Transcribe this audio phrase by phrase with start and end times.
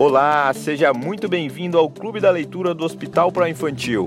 [0.00, 4.06] Olá, seja muito bem-vindo ao Clube da Leitura do Hospital Pro Infantil.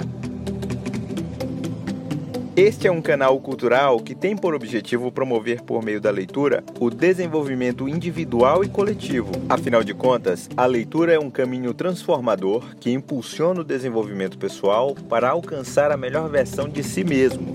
[2.56, 6.90] Este é um canal cultural que tem por objetivo promover, por meio da leitura, o
[6.90, 9.32] desenvolvimento individual e coletivo.
[9.50, 15.30] Afinal de contas, a leitura é um caminho transformador que impulsiona o desenvolvimento pessoal para
[15.32, 17.52] alcançar a melhor versão de si mesmo.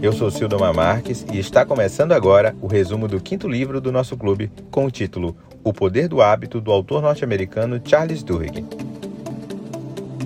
[0.00, 4.16] Eu sou Sildomar Marques e está começando agora o resumo do quinto livro do nosso
[4.16, 8.62] clube, com o título O Poder do Hábito, do autor norte-americano Charles Duhigg.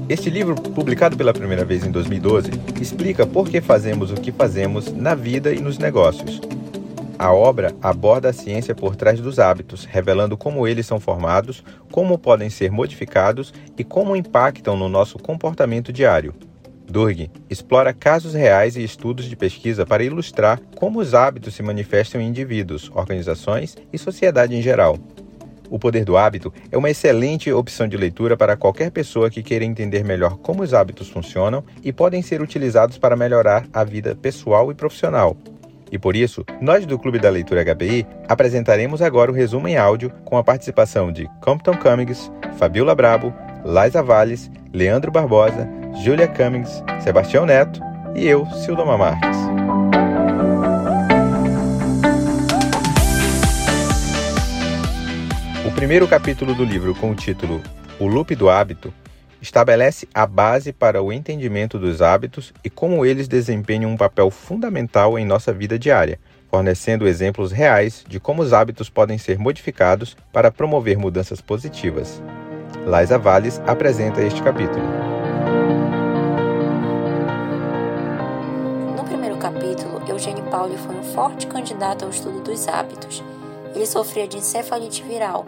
[0.09, 4.93] Este livro, publicado pela primeira vez em 2012, explica por que fazemos o que fazemos
[4.93, 6.41] na vida e nos negócios.
[7.17, 11.63] A obra aborda a ciência por trás dos hábitos, revelando como eles são formados,
[11.93, 16.35] como podem ser modificados e como impactam no nosso comportamento diário.
[16.85, 22.21] Durg explora casos reais e estudos de pesquisa para ilustrar como os hábitos se manifestam
[22.21, 24.99] em indivíduos, organizações e sociedade em geral.
[25.71, 29.65] O Poder do Hábito é uma excelente opção de leitura para qualquer pessoa que queira
[29.65, 34.71] entender melhor como os hábitos funcionam e podem ser utilizados para melhorar a vida pessoal
[34.71, 35.37] e profissional.
[35.91, 40.13] E por isso, nós do Clube da Leitura HBI apresentaremos agora o resumo em áudio
[40.25, 43.33] com a participação de Compton Cummings, Fabiola Brabo,
[43.65, 45.69] Liza Valles, Leandro Barbosa,
[46.03, 47.81] Júlia Cummings, Sebastião Neto
[48.15, 49.39] e eu, Sildoma Marques.
[55.79, 57.63] Primeiro capítulo do livro, com o título
[58.01, 58.93] O Loop do Hábito,
[59.41, 65.17] estabelece a base para o entendimento dos hábitos e como eles desempenham um papel fundamental
[65.17, 66.19] em nossa vida diária,
[66.51, 72.21] fornecendo exemplos reais de como os hábitos podem ser modificados para promover mudanças positivas.
[72.85, 74.83] Liza Valles apresenta este capítulo.
[78.97, 83.23] No primeiro capítulo, Eugênio Pauli foi um forte candidato ao estudo dos hábitos.
[83.77, 85.47] Ele sofria de encefalite viral,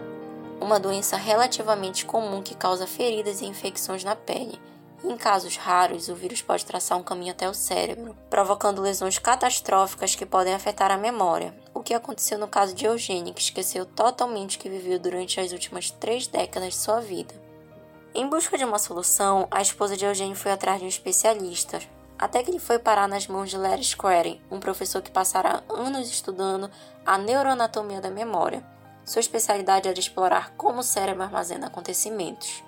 [0.60, 4.60] uma doença relativamente comum que causa feridas e infecções na pele.
[5.02, 10.14] Em casos raros, o vírus pode traçar um caminho até o cérebro, provocando lesões catastróficas
[10.14, 14.58] que podem afetar a memória, o que aconteceu no caso de Eugênio, que esqueceu totalmente
[14.58, 17.34] que viveu durante as últimas três décadas de sua vida.
[18.14, 21.80] Em busca de uma solução, a esposa de Eugênio foi atrás de um especialista,
[22.18, 26.10] até que ele foi parar nas mãos de Larry Square, um professor que passara anos
[26.10, 26.70] estudando
[27.06, 28.62] a neuroanatomia da memória.
[29.04, 32.62] Sua especialidade era explorar como o cérebro armazena acontecimentos.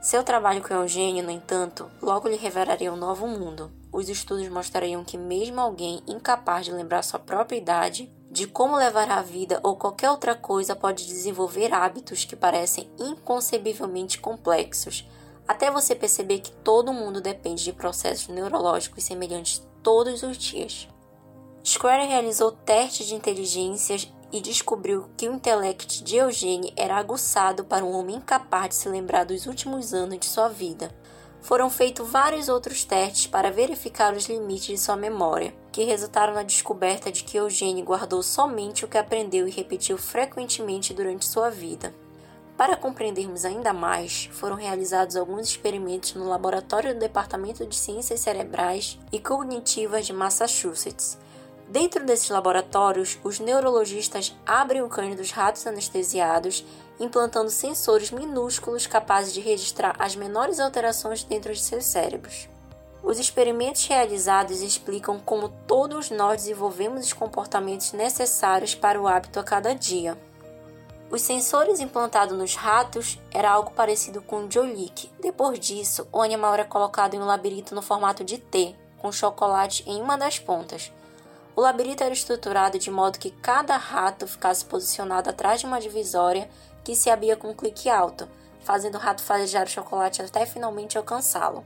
[0.00, 3.72] Seu trabalho com Eugênio, no entanto, logo lhe revelaria um novo mundo.
[3.92, 9.10] Os estudos mostrariam que mesmo alguém incapaz de lembrar sua própria idade, de como levar
[9.10, 15.08] a vida ou qualquer outra coisa pode desenvolver hábitos que parecem inconcebivelmente complexos,
[15.48, 20.88] até você perceber que todo mundo depende de processos neurológicos semelhantes todos os dias.
[21.64, 27.84] Square realizou testes de inteligências e descobriu que o intelecto de Eugênio era aguçado para
[27.84, 30.90] um homem incapaz de se lembrar dos últimos anos de sua vida.
[31.40, 36.42] Foram feitos vários outros testes para verificar os limites de sua memória, que resultaram na
[36.42, 41.94] descoberta de que Eugênio guardou somente o que aprendeu e repetiu frequentemente durante sua vida.
[42.56, 48.98] Para compreendermos ainda mais, foram realizados alguns experimentos no laboratório do Departamento de Ciências Cerebrais
[49.12, 51.18] e Cognitivas de Massachusetts,
[51.68, 56.64] Dentro desses laboratórios, os neurologistas abrem o crânio dos ratos anestesiados,
[56.98, 62.48] implantando sensores minúsculos capazes de registrar as menores alterações dentro de seus cérebros.
[63.02, 69.44] Os experimentos realizados explicam como todos nós desenvolvemos os comportamentos necessários para o hábito a
[69.44, 70.16] cada dia.
[71.10, 75.10] Os sensores implantados nos ratos era algo parecido com o Jolik.
[75.20, 79.84] Depois disso, o animal era colocado em um labirinto no formato de T, com chocolate
[79.86, 80.92] em uma das pontas.
[81.56, 86.50] O labirinto era estruturado de modo que cada rato ficasse posicionado atrás de uma divisória
[86.84, 88.28] que se abria com um clique alto,
[88.60, 91.64] fazendo o rato farejar o chocolate até finalmente alcançá-lo.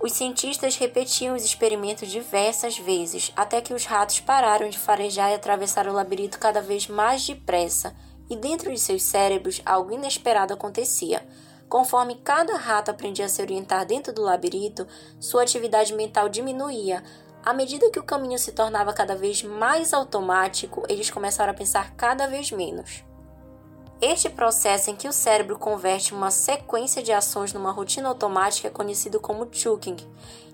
[0.00, 5.34] Os cientistas repetiam os experimentos diversas vezes, até que os ratos pararam de farejar e
[5.34, 7.94] atravessaram o labirinto cada vez mais depressa,
[8.28, 11.24] e dentro de seus cérebros algo inesperado acontecia.
[11.68, 14.88] Conforme cada rato aprendia a se orientar dentro do labirinto,
[15.20, 17.02] sua atividade mental diminuía,
[17.44, 21.92] à medida que o caminho se tornava cada vez mais automático, eles começaram a pensar
[21.96, 23.04] cada vez menos.
[24.00, 28.70] Este processo em que o cérebro converte uma sequência de ações numa rotina automática é
[28.70, 29.96] conhecido como choking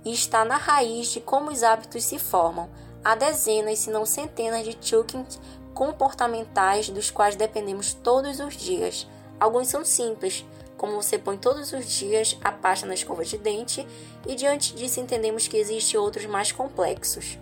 [0.05, 2.69] e está na raiz de como os hábitos se formam.
[3.03, 5.41] Há dezenas, se não centenas de chokings
[5.73, 9.07] comportamentais dos quais dependemos todos os dias.
[9.41, 10.45] Alguns são simples,
[10.79, 13.87] como você põe todos os dias a pasta na escova de dente,
[14.27, 17.37] e diante disso entendemos que existem outros mais complexos.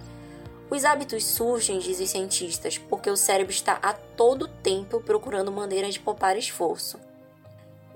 [0.68, 5.94] Os hábitos surgem, dizem os cientistas, porque o cérebro está a todo tempo procurando maneiras
[5.94, 6.98] de poupar esforço.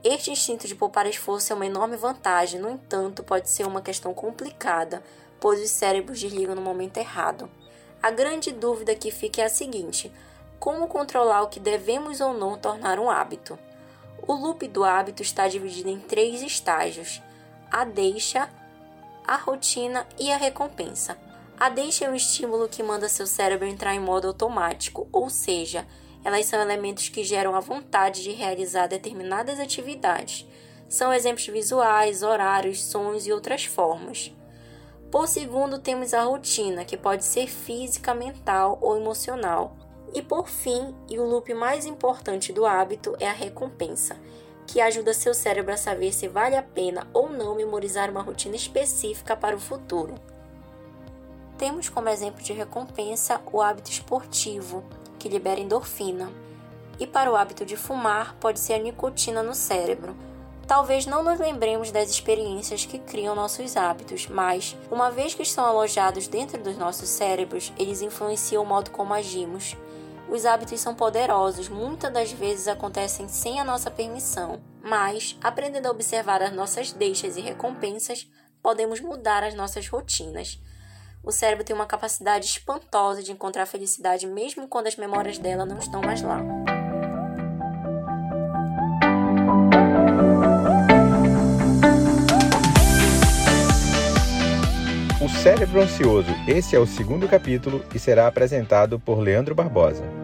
[0.05, 4.15] Este instinto de poupar esforço é uma enorme vantagem, no entanto, pode ser uma questão
[4.15, 5.03] complicada,
[5.41, 7.51] pois os cérebros desligam no momento errado.
[8.03, 10.13] A grande dúvida que fica é a seguinte:
[10.59, 13.59] como controlar o que devemos ou não tornar um hábito?
[14.31, 17.21] O loop do hábito está dividido em três estágios:
[17.69, 18.49] a deixa,
[19.27, 21.19] a rotina e a recompensa.
[21.59, 25.85] A deixa é um estímulo que manda seu cérebro entrar em modo automático, ou seja,
[26.25, 30.47] elas são elementos que geram a vontade de realizar determinadas atividades.
[30.88, 34.33] São exemplos visuais, horários, sons e outras formas.
[35.11, 39.76] Por segundo, temos a rotina, que pode ser física, mental ou emocional.
[40.12, 44.17] E por fim, e o loop mais importante do hábito, é a recompensa,
[44.67, 48.57] que ajuda seu cérebro a saber se vale a pena ou não memorizar uma rotina
[48.57, 50.15] específica para o futuro.
[51.59, 54.83] Temos como exemplo de recompensa o hábito esportivo,
[55.19, 56.31] que libera endorfina.
[56.99, 60.17] E para o hábito de fumar, pode ser a nicotina no cérebro.
[60.67, 65.65] Talvez não nos lembremos das experiências que criam nossos hábitos, mas, uma vez que estão
[65.65, 69.77] alojados dentro dos nossos cérebros, eles influenciam o modo como agimos.
[70.31, 75.91] Os hábitos são poderosos, muitas das vezes acontecem sem a nossa permissão, mas, aprendendo a
[75.91, 78.31] observar as nossas deixas e recompensas,
[78.62, 80.61] podemos mudar as nossas rotinas.
[81.25, 85.79] O cérebro tem uma capacidade espantosa de encontrar felicidade mesmo quando as memórias dela não
[85.79, 86.41] estão mais lá.
[95.21, 96.31] O Cérebro Ansioso.
[96.47, 100.20] Esse é o segundo capítulo e será apresentado por Leandro Barbosa.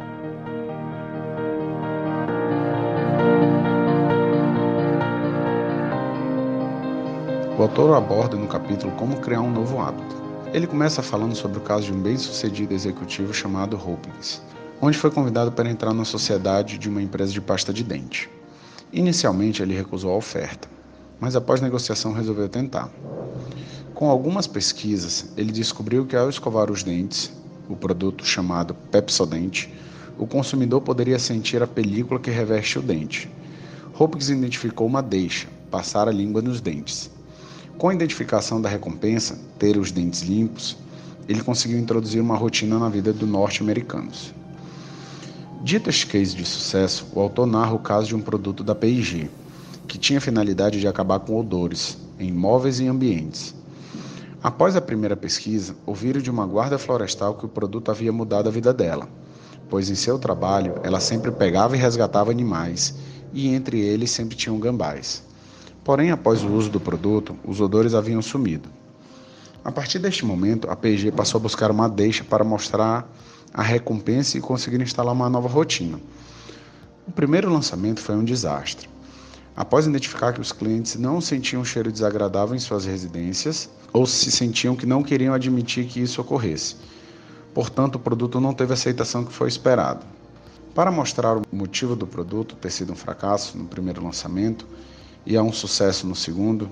[7.59, 10.15] O autor aborda no capítulo como criar um novo hábito.
[10.53, 14.43] Ele começa falando sobre o caso de um bem-sucedido executivo chamado Hopkins,
[14.79, 18.29] onde foi convidado para entrar na sociedade de uma empresa de pasta de dente.
[18.93, 20.69] Inicialmente ele recusou a oferta,
[21.19, 22.91] mas após negociação resolveu tentar.
[23.95, 27.33] Com algumas pesquisas, ele descobriu que ao escovar os dentes,
[27.71, 29.73] o produto chamado Pepsodente,
[30.19, 33.31] o consumidor poderia sentir a película que reveste o dente.
[33.99, 37.16] Hopkins identificou uma deixa, passar a língua nos dentes.
[37.79, 40.79] Com a identificação da recompensa, ter os dentes limpos,
[41.29, 44.33] ele conseguiu introduzir uma rotina na vida dos norte-americanos.
[45.63, 49.29] Dito este case de sucesso, o autor narra o caso de um produto da P&G,
[49.87, 53.55] que tinha a finalidade de acabar com odores em móveis e ambientes.
[54.43, 58.53] Após a primeira pesquisa, ouviram de uma guarda florestal que o produto havia mudado a
[58.53, 59.07] vida dela,
[59.69, 62.95] pois em seu trabalho ela sempre pegava e resgatava animais,
[63.35, 65.26] e entre eles sempre tinham gambás.
[65.87, 68.69] Porém, após o uso do produto, os odores haviam sumido.
[69.65, 73.09] A partir deste momento, a P&G passou a buscar uma deixa para mostrar
[73.55, 76.01] a recompensa e conseguir instalar uma nova rotina.
[77.07, 78.91] O primeiro lançamento foi um desastre.
[79.57, 84.33] Após identificar que os clientes não sentiam um cheiro desagradável em suas residências ou se
[84.33, 86.75] sentiam que não queriam admitir que isso ocorresse.
[87.55, 90.05] Portanto, o produto não teve a aceitação que foi esperado.
[90.75, 94.67] Para mostrar o motivo do produto ter sido um fracasso no primeiro lançamento,
[95.27, 96.71] e a um sucesso no segundo,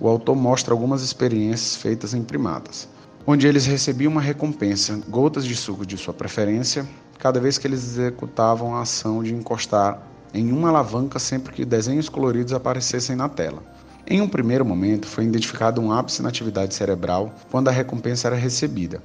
[0.00, 2.88] o autor mostra algumas experiências feitas em primatas,
[3.26, 6.88] onde eles recebiam uma recompensa, gotas de suco de sua preferência,
[7.18, 10.02] cada vez que eles executavam a ação de encostar
[10.32, 13.62] em uma alavanca sempre que desenhos coloridos aparecessem na tela.
[14.06, 18.36] Em um primeiro momento, foi identificado um ápice na atividade cerebral quando a recompensa era
[18.36, 19.02] recebida,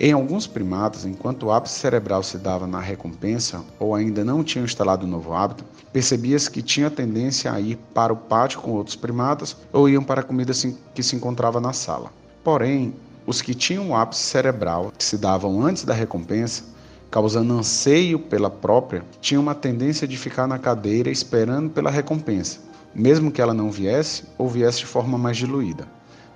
[0.00, 4.64] em alguns primatas, enquanto o ápice cerebral se dava na recompensa ou ainda não tinham
[4.64, 8.94] instalado um novo hábito, percebia-se que tinha tendência a ir para o pátio com outros
[8.94, 10.52] primatas ou iam para a comida
[10.94, 12.12] que se encontrava na sala.
[12.44, 12.94] Porém,
[13.26, 16.62] os que tinham o ápice cerebral que se davam antes da recompensa,
[17.10, 22.60] causando anseio pela própria, tinham uma tendência de ficar na cadeira esperando pela recompensa,
[22.94, 25.88] mesmo que ela não viesse ou viesse de forma mais diluída.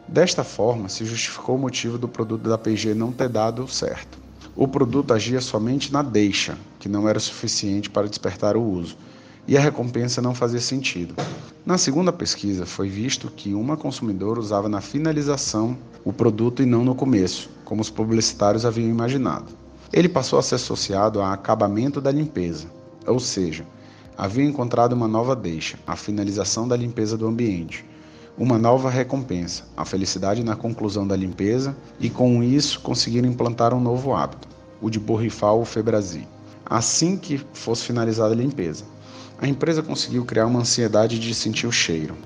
[0.08, 4.18] Desta forma, se justificou o motivo do produto da PG não ter dado certo.
[4.54, 8.96] O produto agia somente na deixa, que não era suficiente para despertar o uso,
[9.48, 11.14] e a recompensa não fazia sentido.
[11.64, 16.84] Na segunda pesquisa, foi visto que uma consumidora usava na finalização o produto e não
[16.84, 19.46] no começo, como os publicitários haviam imaginado.
[19.92, 22.66] Ele passou a ser associado a acabamento da limpeza,
[23.06, 23.64] ou seja,
[24.16, 27.84] havia encontrado uma nova deixa, a finalização da limpeza do ambiente,
[28.36, 33.80] uma nova recompensa, a felicidade na conclusão da limpeza e com isso conseguiram implantar um
[33.80, 34.48] novo hábito,
[34.80, 36.26] o de borrifar o Febrazi.
[36.64, 38.84] Assim que fosse finalizada a limpeza,
[39.38, 42.16] a empresa conseguiu criar uma ansiedade de sentir o cheiro.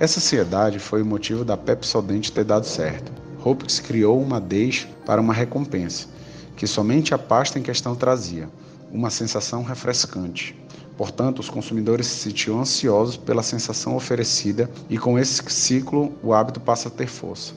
[0.00, 3.12] Essa ansiedade foi o motivo da Pepsodent ter dado certo.
[3.44, 6.08] Hopkins criou uma deixa para uma recompensa,
[6.56, 8.48] que somente a pasta em questão trazia,
[8.90, 10.56] uma sensação refrescante.
[10.96, 16.60] Portanto, os consumidores se sentiam ansiosos pela sensação oferecida e com esse ciclo o hábito
[16.60, 17.54] passa a ter força.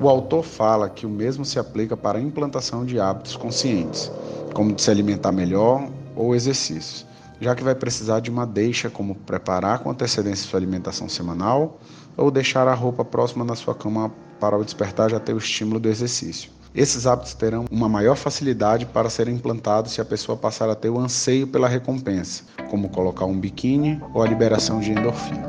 [0.00, 4.12] O autor fala que o mesmo se aplica para a implantação de hábitos conscientes,
[4.54, 7.04] como de se alimentar melhor ou exercícios,
[7.40, 11.80] já que vai precisar de uma deixa como preparar com antecedência sua alimentação semanal
[12.16, 15.80] ou deixar a roupa próxima da sua cama para o despertar já ter o estímulo
[15.80, 16.57] do exercício.
[16.74, 20.90] Esses hábitos terão uma maior facilidade para serem implantados se a pessoa passar a ter
[20.90, 25.48] o anseio pela recompensa, como colocar um biquíni ou a liberação de endorfina.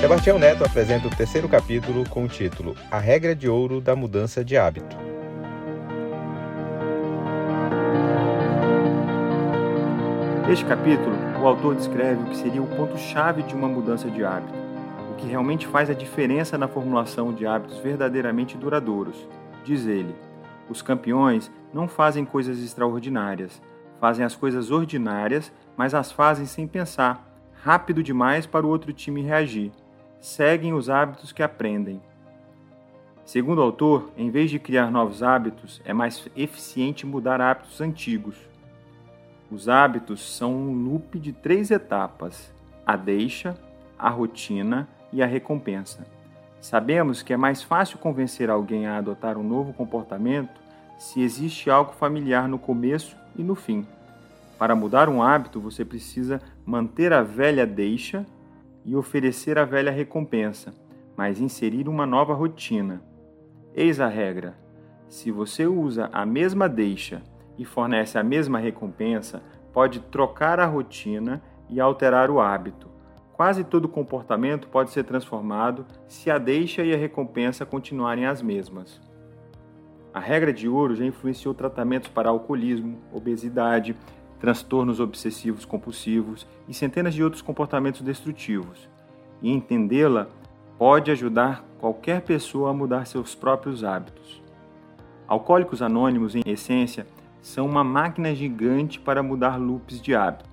[0.00, 4.44] Sebastião Neto apresenta o terceiro capítulo com o título A Regra de Ouro da Mudança
[4.44, 4.96] de Hábito.
[10.48, 14.52] Neste capítulo, o autor descreve o que seria o ponto-chave de uma mudança de hábito,
[15.10, 19.26] o que realmente faz a diferença na formulação de hábitos verdadeiramente duradouros.
[19.64, 20.14] Diz ele:
[20.68, 23.62] os campeões não fazem coisas extraordinárias,
[23.98, 29.22] fazem as coisas ordinárias, mas as fazem sem pensar, rápido demais para o outro time
[29.22, 29.72] reagir.
[30.20, 32.02] Seguem os hábitos que aprendem.
[33.24, 38.49] Segundo o autor, em vez de criar novos hábitos, é mais eficiente mudar hábitos antigos.
[39.50, 42.52] Os hábitos são um loop de três etapas:
[42.86, 43.56] a deixa,
[43.98, 46.06] a rotina e a recompensa.
[46.60, 50.60] Sabemos que é mais fácil convencer alguém a adotar um novo comportamento
[50.98, 53.86] se existe algo familiar no começo e no fim.
[54.58, 58.26] Para mudar um hábito, você precisa manter a velha deixa
[58.84, 60.74] e oferecer a velha recompensa,
[61.16, 63.02] mas inserir uma nova rotina.
[63.74, 64.54] Eis a regra:
[65.08, 67.22] se você usa a mesma deixa
[67.60, 72.88] e fornece a mesma recompensa, pode trocar a rotina e alterar o hábito.
[73.34, 78.98] Quase todo comportamento pode ser transformado se a deixa e a recompensa continuarem as mesmas.
[80.12, 83.94] A regra de ouro já influenciou tratamentos para alcoolismo, obesidade,
[84.40, 88.88] transtornos obsessivos compulsivos e centenas de outros comportamentos destrutivos.
[89.42, 90.28] E entendê-la
[90.78, 94.42] pode ajudar qualquer pessoa a mudar seus próprios hábitos.
[95.28, 97.06] Alcoólicos Anônimos, em essência,
[97.42, 100.48] são uma máquina gigante para mudar loops de hábito.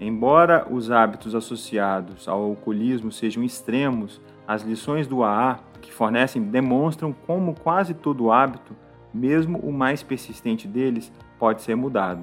[0.00, 7.14] Embora os hábitos associados ao alcoolismo sejam extremos, as lições do AA que fornecem demonstram
[7.26, 8.74] como quase todo hábito,
[9.12, 12.22] mesmo o mais persistente deles, pode ser mudado.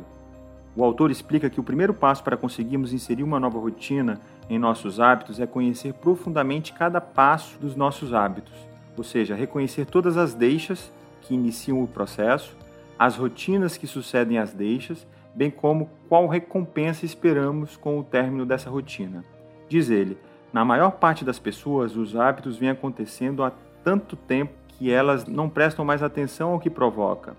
[0.75, 4.99] O autor explica que o primeiro passo para conseguirmos inserir uma nova rotina em nossos
[4.99, 8.53] hábitos é conhecer profundamente cada passo dos nossos hábitos,
[8.97, 10.91] ou seja, reconhecer todas as deixas
[11.21, 12.55] que iniciam o processo
[13.01, 18.69] as rotinas que sucedem às deixas, bem como qual recompensa esperamos com o término dessa
[18.69, 19.25] rotina.
[19.67, 20.19] Diz ele:
[20.53, 23.51] na maior parte das pessoas, os hábitos vêm acontecendo há
[23.83, 27.35] tanto tempo que elas não prestam mais atenção ao que provoca.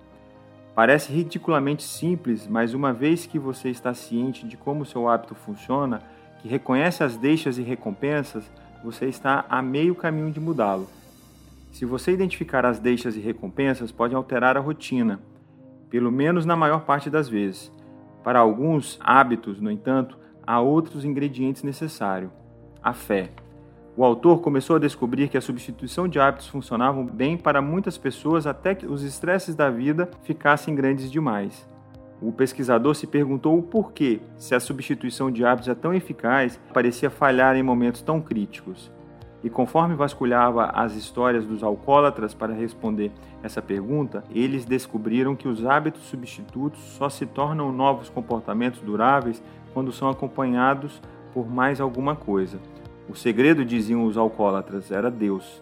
[0.75, 6.03] Parece ridiculamente simples, mas uma vez que você está ciente de como seu hábito funciona,
[6.41, 8.51] que reconhece as deixas e recompensas,
[8.83, 10.89] você está a meio caminho de mudá-lo.
[11.71, 15.21] Se você identificar as deixas e recompensas, pode alterar a rotina
[15.93, 17.71] pelo menos na maior parte das vezes.
[18.25, 22.31] Para alguns hábitos, no entanto, há outros ingredientes necessários:
[22.83, 23.29] a fé.
[23.95, 28.47] O autor começou a descobrir que a substituição de hábitos funcionava bem para muitas pessoas
[28.47, 31.69] até que os estresses da vida ficassem grandes demais.
[32.23, 37.11] O pesquisador se perguntou o porquê, se a substituição de hábitos é tão eficaz, parecia
[37.11, 38.91] falhar em momentos tão críticos.
[39.45, 43.11] E conforme vasculhava as histórias dos alcoólatras para responder
[43.43, 49.43] essa pergunta, eles descobriram que os hábitos substitutos só se tornam novos comportamentos duráveis
[49.75, 51.01] quando são acompanhados
[51.35, 52.59] por mais alguma coisa.
[53.09, 55.61] O segredo, diziam os alcoólatras, era Deus.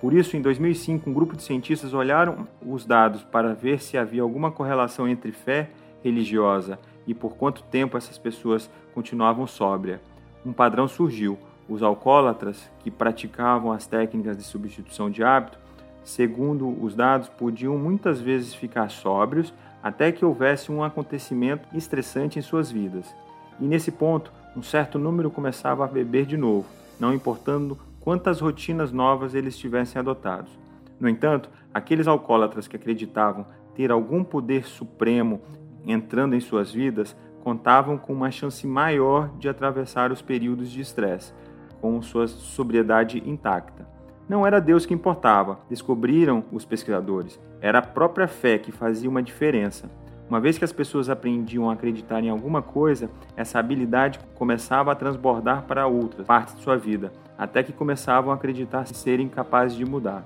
[0.00, 4.22] Por isso, em 2005, um grupo de cientistas olharam os dados para ver se havia
[4.22, 5.70] alguma correlação entre fé
[6.02, 10.00] religiosa e por quanto tempo essas pessoas continuavam sóbria.
[10.46, 11.38] Um padrão surgiu
[11.70, 15.58] os alcoólatras que praticavam as técnicas de substituição de hábito,
[16.02, 22.42] segundo os dados, podiam muitas vezes ficar sóbrios até que houvesse um acontecimento estressante em
[22.42, 23.14] suas vidas.
[23.60, 26.66] E nesse ponto, um certo número começava a beber de novo,
[26.98, 30.50] não importando quantas rotinas novas eles tivessem adotados.
[30.98, 33.46] No entanto, aqueles alcoólatras que acreditavam
[33.76, 35.40] ter algum poder supremo
[35.86, 41.32] entrando em suas vidas contavam com uma chance maior de atravessar os períodos de estresse,
[41.80, 43.86] com sua sobriedade intacta.
[44.28, 47.40] Não era Deus que importava, descobriram os pesquisadores.
[47.60, 49.90] Era a própria fé que fazia uma diferença.
[50.28, 54.94] Uma vez que as pessoas aprendiam a acreditar em alguma coisa, essa habilidade começava a
[54.94, 59.84] transbordar para outras partes de sua vida, até que começavam a acreditar serem capazes de
[59.84, 60.24] mudar.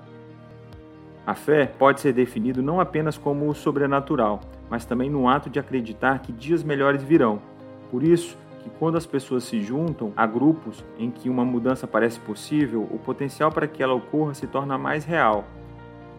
[1.25, 5.57] A fé pode ser definido não apenas como o sobrenatural, mas também no ato de
[5.57, 7.41] acreditar que dias melhores virão.
[7.89, 12.19] Por isso, que quando as pessoas se juntam a grupos em que uma mudança parece
[12.19, 15.45] possível, o potencial para que ela ocorra se torna mais real.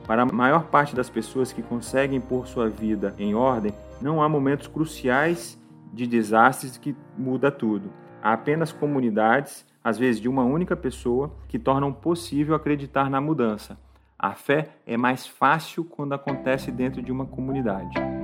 [0.07, 4.29] Para a maior parte das pessoas que conseguem pôr sua vida em ordem, não há
[4.29, 5.61] momentos cruciais
[5.93, 7.91] de desastres que muda tudo.
[8.23, 13.77] Há apenas comunidades, às vezes de uma única pessoa, que tornam possível acreditar na mudança.
[14.17, 18.16] A fé é mais fácil quando acontece dentro de uma comunidade.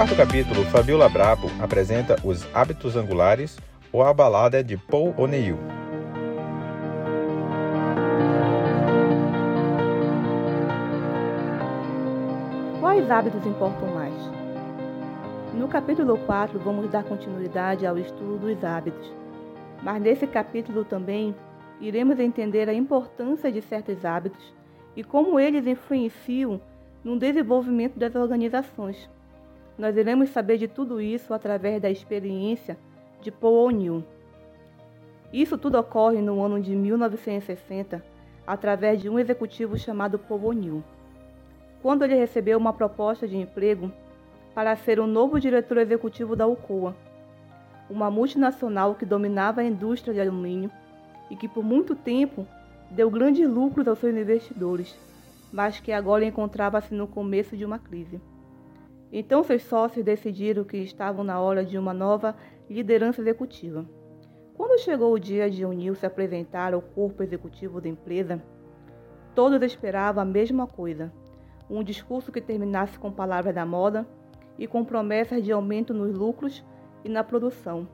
[0.00, 3.58] Quarto capítulo, Fabiola Brabo apresenta os hábitos angulares
[3.92, 5.58] ou a balada de Paul O'Neill.
[12.80, 14.14] Quais hábitos importam mais?
[15.52, 19.12] No capítulo 4, vamos dar continuidade ao estudo dos hábitos,
[19.82, 21.36] mas nesse capítulo também
[21.78, 24.54] iremos entender a importância de certos hábitos
[24.96, 26.58] e como eles influenciam
[27.04, 29.19] no desenvolvimento das organizações.
[29.80, 32.76] Nós iremos saber de tudo isso através da experiência
[33.22, 34.04] de Paul O'Neill.
[35.32, 38.04] Isso tudo ocorre no ano de 1960,
[38.46, 40.84] através de um executivo chamado Paul O'Neill.
[41.80, 43.90] Quando ele recebeu uma proposta de emprego
[44.54, 46.94] para ser o novo diretor executivo da Alcoa,
[47.88, 50.70] uma multinacional que dominava a indústria de alumínio
[51.30, 52.46] e que por muito tempo
[52.90, 54.94] deu grandes lucros aos seus investidores,
[55.50, 58.20] mas que agora encontrava-se no começo de uma crise.
[59.12, 62.36] Então seus sócios decidiram que estavam na hora de uma nova
[62.68, 63.84] liderança executiva.
[64.54, 68.40] Quando chegou o dia de O'Neill se apresentar ao corpo executivo da empresa,
[69.34, 71.12] todos esperavam a mesma coisa:
[71.68, 74.06] um discurso que terminasse com palavras da moda
[74.58, 76.64] e com promessas de aumento nos lucros
[77.04, 77.88] e na produção.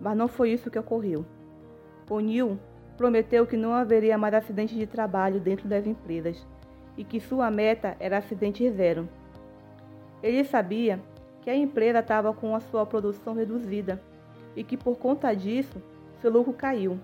[0.00, 1.26] Mas não foi isso que ocorreu.
[2.08, 2.58] O'Neill
[2.96, 6.46] prometeu que não haveria mais acidentes de trabalho dentro das empresas
[6.96, 9.08] e que sua meta era acidente zero.
[10.22, 11.00] Ele sabia
[11.42, 14.00] que a empresa estava com a sua produção reduzida
[14.56, 15.80] e que por conta disso
[16.20, 16.98] seu lucro caiu.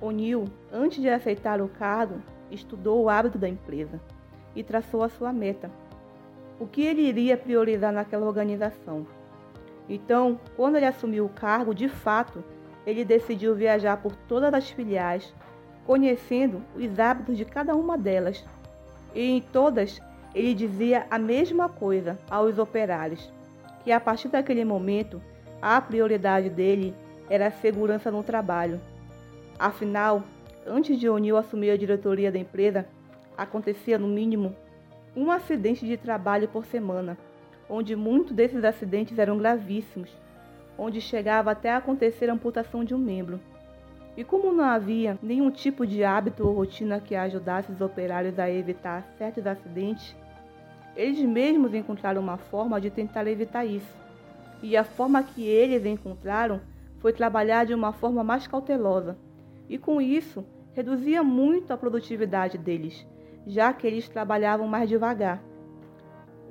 [0.00, 4.00] O'Neill, antes de aceitar o cargo, estudou o hábito da empresa
[4.54, 5.70] e traçou a sua meta.
[6.58, 9.06] O que ele iria priorizar naquela organização.
[9.88, 12.44] Então, quando ele assumiu o cargo, de fato,
[12.86, 15.34] ele decidiu viajar por todas as filiais,
[15.86, 18.44] conhecendo os hábitos de cada uma delas.
[19.14, 20.00] E em todas
[20.34, 23.32] ele dizia a mesma coisa aos operários,
[23.84, 25.20] que a partir daquele momento
[25.60, 26.94] a prioridade dele
[27.28, 28.80] era a segurança no trabalho.
[29.58, 30.22] Afinal,
[30.66, 32.86] antes de O'Neill assumir a diretoria da empresa,
[33.36, 34.54] acontecia no mínimo
[35.16, 37.18] um acidente de trabalho por semana,
[37.68, 40.10] onde muitos desses acidentes eram gravíssimos,
[40.78, 43.40] onde chegava até a acontecer a amputação de um membro.
[44.16, 48.50] E como não havia nenhum tipo de hábito ou rotina que ajudasse os operários a
[48.50, 50.16] evitar certos acidentes,
[51.00, 53.96] eles mesmos encontraram uma forma de tentar evitar isso.
[54.62, 56.60] E a forma que eles encontraram
[56.98, 59.16] foi trabalhar de uma forma mais cautelosa.
[59.66, 63.06] E com isso, reduzia muito a produtividade deles,
[63.46, 65.42] já que eles trabalhavam mais devagar.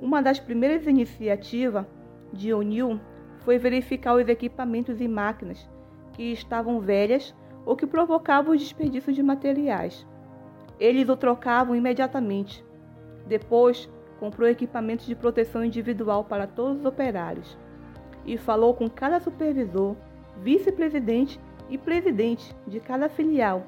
[0.00, 1.86] Uma das primeiras iniciativas
[2.32, 2.98] de O'Neill
[3.44, 5.70] foi verificar os equipamentos e máquinas
[6.12, 7.32] que estavam velhas
[7.64, 10.04] ou que provocavam os desperdícios de materiais.
[10.80, 12.64] Eles o trocavam imediatamente.
[13.28, 13.88] Depois,
[14.20, 17.56] comprou equipamentos de proteção individual para todos os operários
[18.26, 19.96] e falou com cada supervisor,
[20.42, 23.64] vice-presidente e presidente de cada filial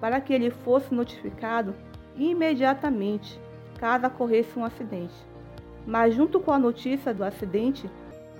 [0.00, 1.74] para que ele fosse notificado
[2.16, 3.38] imediatamente
[3.78, 5.14] caso ocorresse um acidente.
[5.86, 7.88] Mas junto com a notícia do acidente,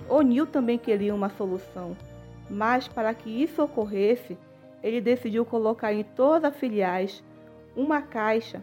[0.09, 1.95] O'Neill também queria uma solução.
[2.49, 4.37] Mas para que isso ocorresse,
[4.83, 7.23] ele decidiu colocar em todas as filiais
[7.75, 8.61] uma caixa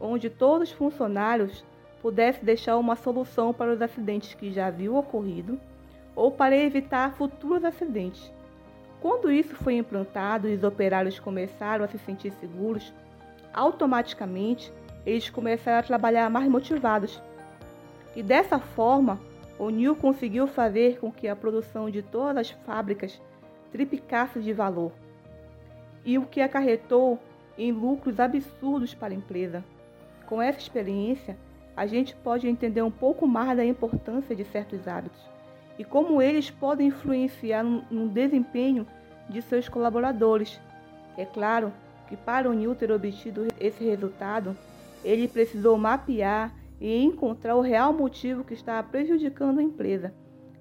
[0.00, 1.64] onde todos os funcionários
[2.02, 5.58] pudesse deixar uma solução para os acidentes que já haviam ocorrido
[6.14, 8.32] ou para evitar futuros acidentes.
[9.00, 12.92] Quando isso foi implantado e os operários começaram a se sentir seguros,
[13.52, 14.72] automaticamente
[15.04, 17.22] eles começaram a trabalhar mais motivados.
[18.14, 19.20] E dessa forma,
[19.58, 23.20] o Neil conseguiu fazer com que a produção de todas as fábricas
[23.70, 24.92] triplicasse de valor,
[26.04, 27.18] e o que acarretou
[27.58, 29.64] em lucros absurdos para a empresa.
[30.26, 31.36] Com essa experiência,
[31.76, 35.20] a gente pode entender um pouco mais da importância de certos hábitos
[35.78, 38.86] e como eles podem influenciar no desempenho
[39.28, 40.60] de seus colaboradores
[41.18, 41.72] É claro
[42.08, 44.56] que para o Neil ter obtido esse resultado,
[45.04, 50.12] ele precisou mapear e encontrar o real motivo que estava prejudicando a empresa,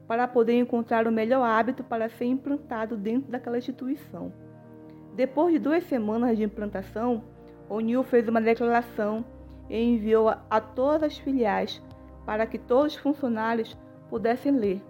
[0.07, 4.31] para poder encontrar o melhor hábito para ser implantado dentro daquela instituição.
[5.13, 7.23] Depois de duas semanas de implantação,
[7.69, 9.25] o Neil fez uma declaração
[9.69, 11.81] e enviou a todas as filiais
[12.25, 13.77] para que todos os funcionários
[14.09, 14.81] pudessem ler.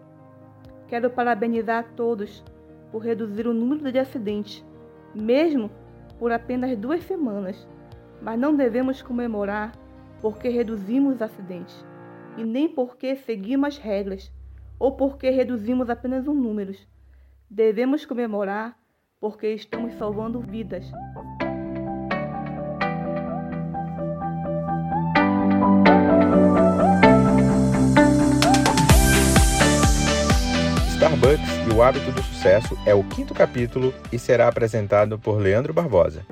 [0.88, 2.44] Quero parabenizar a todos
[2.92, 4.64] por reduzir o número de acidentes,
[5.14, 5.70] mesmo
[6.20, 7.68] por apenas duas semanas,
[8.22, 9.74] mas não devemos comemorar
[10.22, 11.86] porque reduzimos os acidentes,
[12.38, 14.32] e nem porque seguimos as regras,
[14.80, 16.74] ou porque reduzimos apenas um número.
[17.50, 18.78] Devemos comemorar
[19.20, 20.92] porque estamos salvando vidas.
[31.06, 35.72] Starbucks e o hábito do sucesso é o quinto capítulo e será apresentado por Leandro
[35.72, 36.26] Barbosa.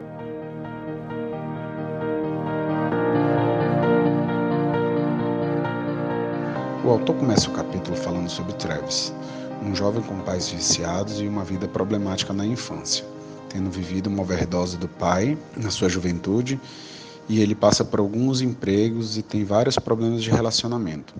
[6.83, 9.13] O autor começa o capítulo falando sobre Travis,
[9.61, 13.05] um jovem com pais viciados e uma vida problemática na infância,
[13.49, 16.59] tendo vivido uma overdose do pai na sua juventude,
[17.29, 21.13] e ele passa por alguns empregos e tem vários problemas de relacionamento.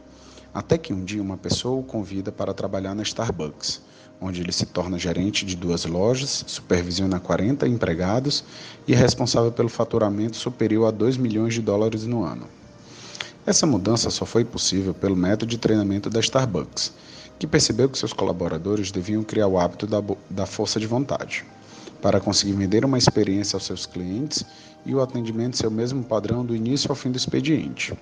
[0.54, 3.82] Até que um dia uma pessoa o convida para trabalhar na Starbucks,
[4.22, 8.44] onde ele se torna gerente de duas lojas, supervisiona 40 empregados
[8.88, 12.48] e é responsável pelo faturamento superior a 2 milhões de dólares no ano.
[13.48, 16.94] Essa mudança só foi possível pelo método de treinamento da Starbucks,
[17.40, 21.44] que percebeu que seus colaboradores deviam criar o hábito da, da força de vontade,
[22.00, 24.46] para conseguir vender uma experiência aos seus clientes
[24.86, 27.94] e o atendimento ser o mesmo padrão do início ao fim do expediente.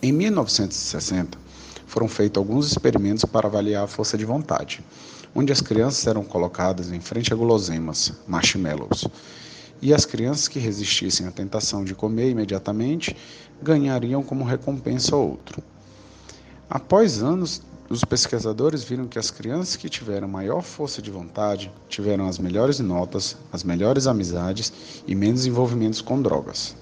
[0.00, 1.36] Em 1960,
[1.84, 4.80] foram feitos alguns experimentos para avaliar a força de vontade,
[5.34, 9.08] onde as crianças eram colocadas em frente a guloseimas, marshmallows,
[9.82, 13.16] e as crianças que resistissem à tentação de comer imediatamente
[13.60, 15.60] ganhariam como recompensa outro.
[16.70, 22.28] Após anos, os pesquisadores viram que as crianças que tiveram maior força de vontade tiveram
[22.28, 24.72] as melhores notas, as melhores amizades
[25.08, 26.76] e menos envolvimentos com drogas.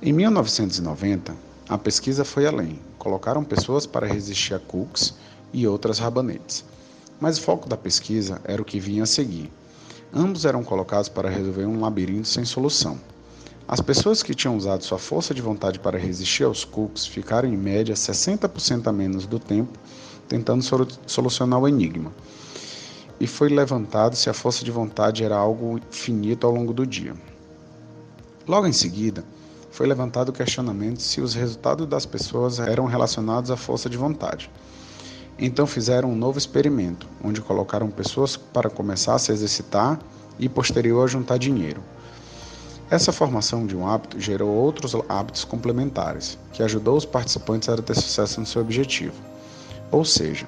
[0.00, 1.34] Em 1990,
[1.72, 2.78] a pesquisa foi além.
[2.98, 5.14] Colocaram pessoas para resistir a cookies
[5.54, 6.66] e outras rabanetes.
[7.18, 9.50] Mas o foco da pesquisa era o que vinha a seguir.
[10.12, 13.00] Ambos eram colocados para resolver um labirinto sem solução.
[13.66, 17.56] As pessoas que tinham usado sua força de vontade para resistir aos cookies ficaram em
[17.56, 19.78] média 60% a menos do tempo
[20.28, 20.62] tentando
[21.06, 22.12] solucionar o enigma.
[23.18, 27.14] E foi levantado se a força de vontade era algo finito ao longo do dia.
[28.46, 29.24] Logo em seguida,
[29.72, 34.50] foi levantado o questionamento se os resultados das pessoas eram relacionados à força de vontade.
[35.38, 39.98] Então fizeram um novo experimento, onde colocaram pessoas para começar a se exercitar
[40.38, 41.82] e posterior a juntar dinheiro.
[42.90, 47.94] Essa formação de um hábito gerou outros hábitos complementares, que ajudou os participantes a ter
[47.94, 49.14] sucesso no seu objetivo.
[49.90, 50.46] Ou seja,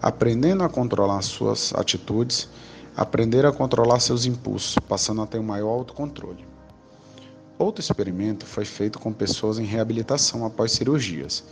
[0.00, 2.48] aprendendo a controlar suas atitudes,
[2.96, 6.53] aprender a controlar seus impulsos, passando a ter um maior autocontrole.
[7.56, 11.44] Outro experimento foi feito com pessoas em reabilitação após cirurgias,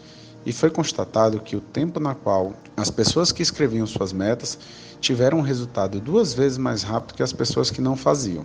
[0.45, 4.59] e foi constatado que o tempo na qual as pessoas que escreviam suas metas
[5.01, 8.45] tiveram um resultado duas vezes mais rápido que as pessoas que não faziam.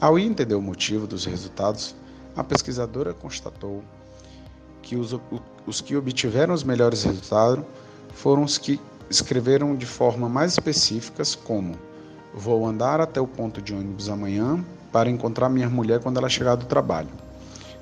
[0.00, 1.96] Ao entender o motivo dos resultados,
[2.36, 3.82] a pesquisadora constatou
[4.82, 5.16] que os,
[5.66, 7.64] os que obtiveram os melhores resultados
[8.14, 11.74] foram os que escreveram de forma mais específicas, como
[12.32, 16.54] vou andar até o ponto de ônibus amanhã para encontrar minha mulher quando ela chegar
[16.54, 17.08] do trabalho,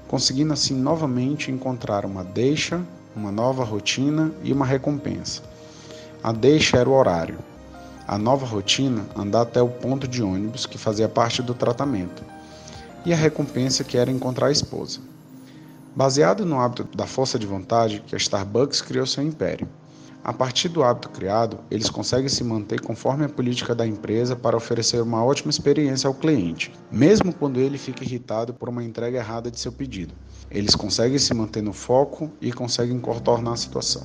[0.07, 2.81] conseguindo assim novamente encontrar uma deixa,
[3.15, 5.43] uma nova rotina e uma recompensa.
[6.23, 7.39] A deixa era o horário.
[8.07, 12.23] A nova rotina, andar até o ponto de ônibus que fazia parte do tratamento.
[13.05, 15.01] E a recompensa que era encontrar a esposa.
[15.95, 19.69] Baseado no hábito da força de vontade que a Starbucks criou seu império.
[20.23, 24.55] A partir do hábito criado, eles conseguem se manter conforme a política da empresa para
[24.55, 29.51] oferecer uma ótima experiência ao cliente, mesmo quando ele fica irritado por uma entrega errada
[29.51, 30.15] de seu pedido.
[30.51, 34.03] Eles conseguem se manter no foco e conseguem contornar a situação.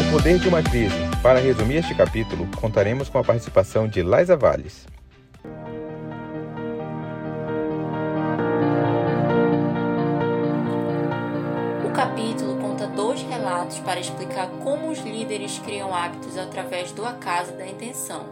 [0.00, 0.96] O poder de uma crise.
[1.22, 4.86] Para resumir este capítulo, contaremos com a participação de Liza Valles.
[13.78, 18.26] Para explicar como os líderes criam hábitos através do acaso da intenção.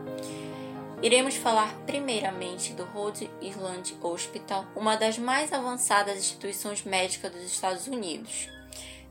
[1.01, 7.87] Iremos falar primeiramente do Rhode Island Hospital, uma das mais avançadas instituições médicas dos Estados
[7.87, 8.48] Unidos.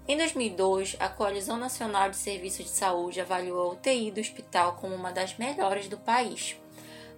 [0.06, 4.96] Em 2002, a Coalizão Nacional de Serviços de Saúde avaliou a UTI do hospital como
[4.96, 6.58] uma das melhores do país.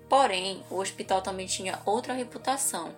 [0.07, 2.91] Porém, o hospital também tinha outra reputação,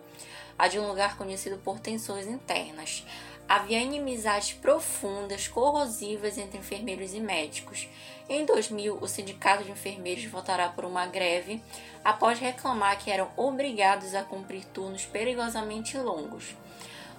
[0.58, 3.06] a de um lugar conhecido por tensões internas.
[3.54, 7.90] Havia inimizades profundas, corrosivas entre enfermeiros e médicos.
[8.30, 11.62] Em 2000, o Sindicato de Enfermeiros votará por uma greve
[12.02, 16.56] após reclamar que eram obrigados a cumprir turnos perigosamente longos.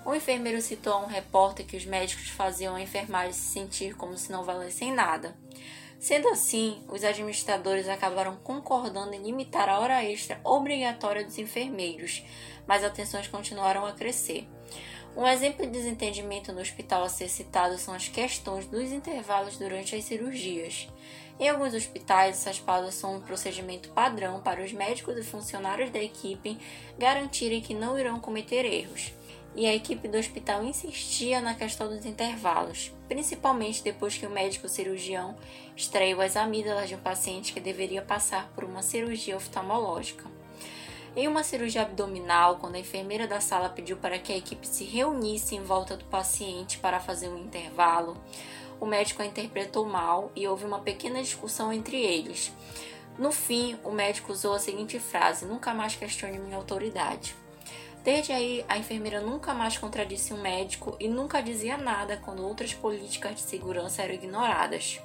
[0.06, 4.16] O enfermeiro citou a um repórter que os médicos faziam a enfermagem se sentir como
[4.16, 5.36] se não valessem nada.
[6.00, 12.24] Sendo assim, os administradores acabaram concordando em limitar a hora extra obrigatória dos enfermeiros,
[12.66, 14.48] mas as tensões continuaram a crescer.
[15.14, 19.94] Um exemplo de desentendimento no hospital a ser citado são as questões dos intervalos durante
[19.94, 20.88] as cirurgias.
[21.38, 26.02] Em alguns hospitais, essas pausas são um procedimento padrão para os médicos e funcionários da
[26.02, 26.58] equipe
[26.98, 29.12] garantirem que não irão cometer erros.
[29.54, 34.66] E a equipe do hospital insistia na questão dos intervalos, principalmente depois que o médico
[34.66, 35.36] cirurgião
[35.76, 40.31] extraiu as amígdalas de um paciente que deveria passar por uma cirurgia oftalmológica.
[41.14, 44.84] Em uma cirurgia abdominal, quando a enfermeira da sala pediu para que a equipe se
[44.84, 48.16] reunisse em volta do paciente para fazer um intervalo,
[48.80, 52.50] o médico a interpretou mal e houve uma pequena discussão entre eles.
[53.18, 57.36] No fim, o médico usou a seguinte frase: Nunca mais questione minha autoridade.
[58.02, 62.72] Desde aí, a enfermeira nunca mais contradisse um médico e nunca dizia nada quando outras
[62.72, 64.98] políticas de segurança eram ignoradas.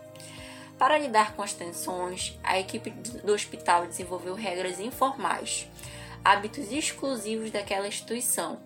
[0.79, 5.67] Para lidar com as tensões, a equipe do hospital desenvolveu regras informais
[6.27, 8.59] hábitos exclusivos daquela instituição.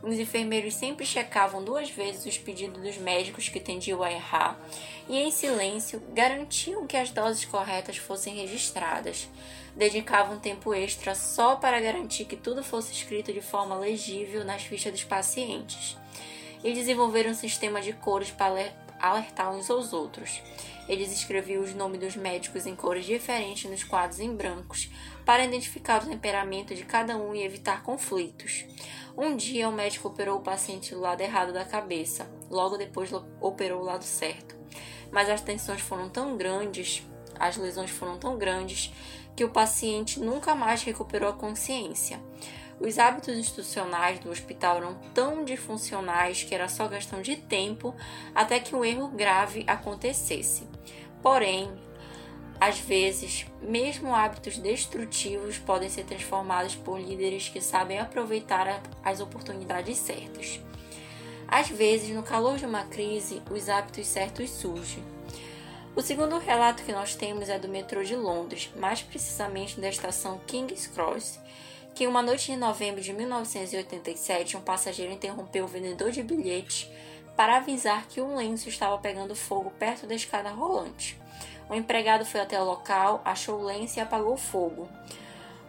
[0.00, 4.56] Os enfermeiros sempre checavam duas vezes os pedidos dos médicos que tendiam a errar
[5.08, 9.28] e, em silêncio, garantiam que as doses corretas fossem registradas.
[9.74, 14.92] Dedicavam tempo extra só para garantir que tudo fosse escrito de forma legível nas fichas
[14.92, 15.96] dos pacientes.
[16.62, 20.40] E desenvolveram um sistema de cores para alertar uns aos outros.
[20.88, 24.88] Eles escreviam os nomes dos médicos em cores diferentes nos quadros em brancos,
[25.28, 28.64] para identificar o temperamento de cada um e evitar conflitos.
[29.14, 33.82] Um dia, o médico operou o paciente do lado errado da cabeça, logo depois operou
[33.82, 34.56] o lado certo.
[35.12, 37.06] Mas as tensões foram tão grandes,
[37.38, 38.90] as lesões foram tão grandes,
[39.36, 42.18] que o paciente nunca mais recuperou a consciência.
[42.80, 47.94] Os hábitos institucionais do hospital eram tão disfuncionais que era só questão de tempo
[48.34, 50.66] até que um erro grave acontecesse.
[51.22, 51.70] Porém,
[52.60, 59.96] às vezes, mesmo hábitos destrutivos podem ser transformados por líderes que sabem aproveitar as oportunidades
[59.98, 60.60] certas.
[61.46, 65.02] Às vezes, no calor de uma crise, os hábitos certos surgem.
[65.94, 70.40] O segundo relato que nós temos é do metrô de Londres, mais precisamente da estação
[70.46, 71.38] King's Cross,
[71.94, 76.88] que uma noite de novembro de 1987, um passageiro interrompeu o vendedor de bilhetes
[77.36, 81.18] para avisar que um lenço estava pegando fogo perto da escada rolante.
[81.70, 84.88] O empregado foi até o local, achou o lenço e apagou fogo.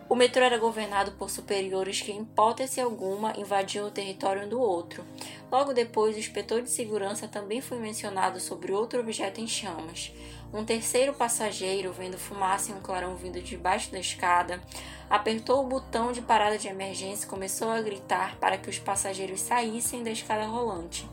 [0.10, 4.60] O metrô era governado por superiores que, em hipótese alguma, invadiam o território um do
[4.60, 5.06] outro.
[5.52, 10.12] Logo depois, o inspetor de segurança também foi mencionado sobre outro objeto em chamas.
[10.52, 14.60] Um terceiro passageiro, vendo fumaça e um clarão vindo debaixo da escada,
[15.08, 19.42] apertou o botão de parada de emergência e começou a gritar para que os passageiros
[19.42, 21.08] saíssem da escada rolante.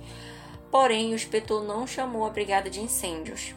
[0.70, 3.54] Porém, o inspetor não chamou a brigada de incêndios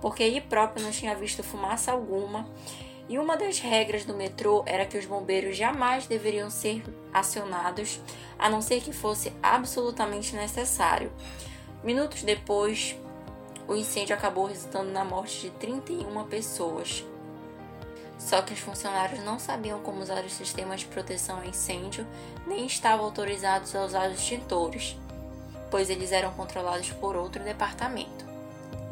[0.00, 2.48] porque ele próprio não tinha visto fumaça alguma.
[3.08, 6.82] E uma das regras do metrô era que os bombeiros jamais deveriam ser
[7.12, 8.00] acionados,
[8.38, 11.12] a não ser que fosse absolutamente necessário.
[11.84, 12.96] Minutos depois,
[13.68, 17.04] o incêndio acabou resultando na morte de 31 pessoas.
[18.18, 22.04] Só que os funcionários não sabiam como usar os sistemas de proteção a incêndio,
[22.46, 24.96] nem estavam autorizados a usar os extintores,
[25.70, 28.25] pois eles eram controlados por outro departamento.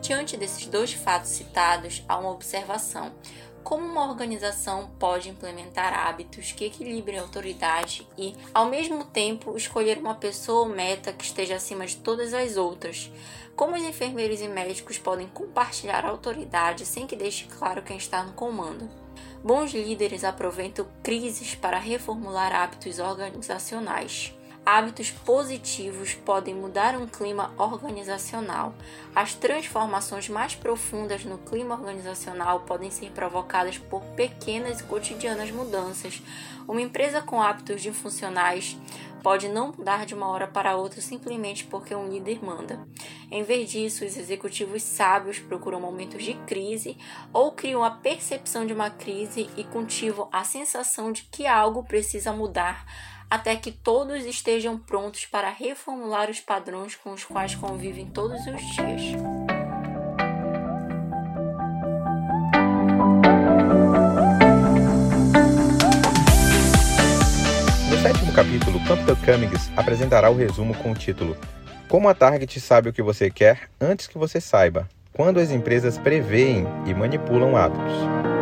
[0.04, 3.10] Diante desses dois fatos citados, há uma observação.
[3.62, 9.96] Como uma organização pode implementar hábitos que equilibrem a autoridade e, ao mesmo tempo, escolher
[9.96, 13.10] uma pessoa ou meta que esteja acima de todas as outras?
[13.56, 18.22] Como os enfermeiros e médicos podem compartilhar a autoridade sem que deixe claro quem está
[18.22, 18.90] no comando?
[19.42, 24.34] Bons líderes aproveitam crises para reformular hábitos organizacionais.
[24.66, 28.74] Hábitos positivos podem mudar um clima organizacional.
[29.14, 36.22] As transformações mais profundas no clima organizacional podem ser provocadas por pequenas e cotidianas mudanças.
[36.66, 38.74] Uma empresa com hábitos disfuncionais
[39.22, 42.86] pode não mudar de uma hora para outra simplesmente porque um líder manda.
[43.30, 46.96] Em vez disso, os executivos sábios procuram momentos de crise
[47.34, 52.32] ou criam a percepção de uma crise e cultivam a sensação de que algo precisa
[52.32, 52.86] mudar
[53.34, 58.60] até que todos estejam prontos para reformular os padrões com os quais convivem todos os
[58.76, 59.02] dias.
[67.90, 71.36] No sétimo capítulo, Campbell Cummings apresentará o resumo com o título
[71.88, 75.98] Como a Target sabe o que você quer antes que você saiba, quando as empresas
[75.98, 78.33] preveem e manipulam hábitos.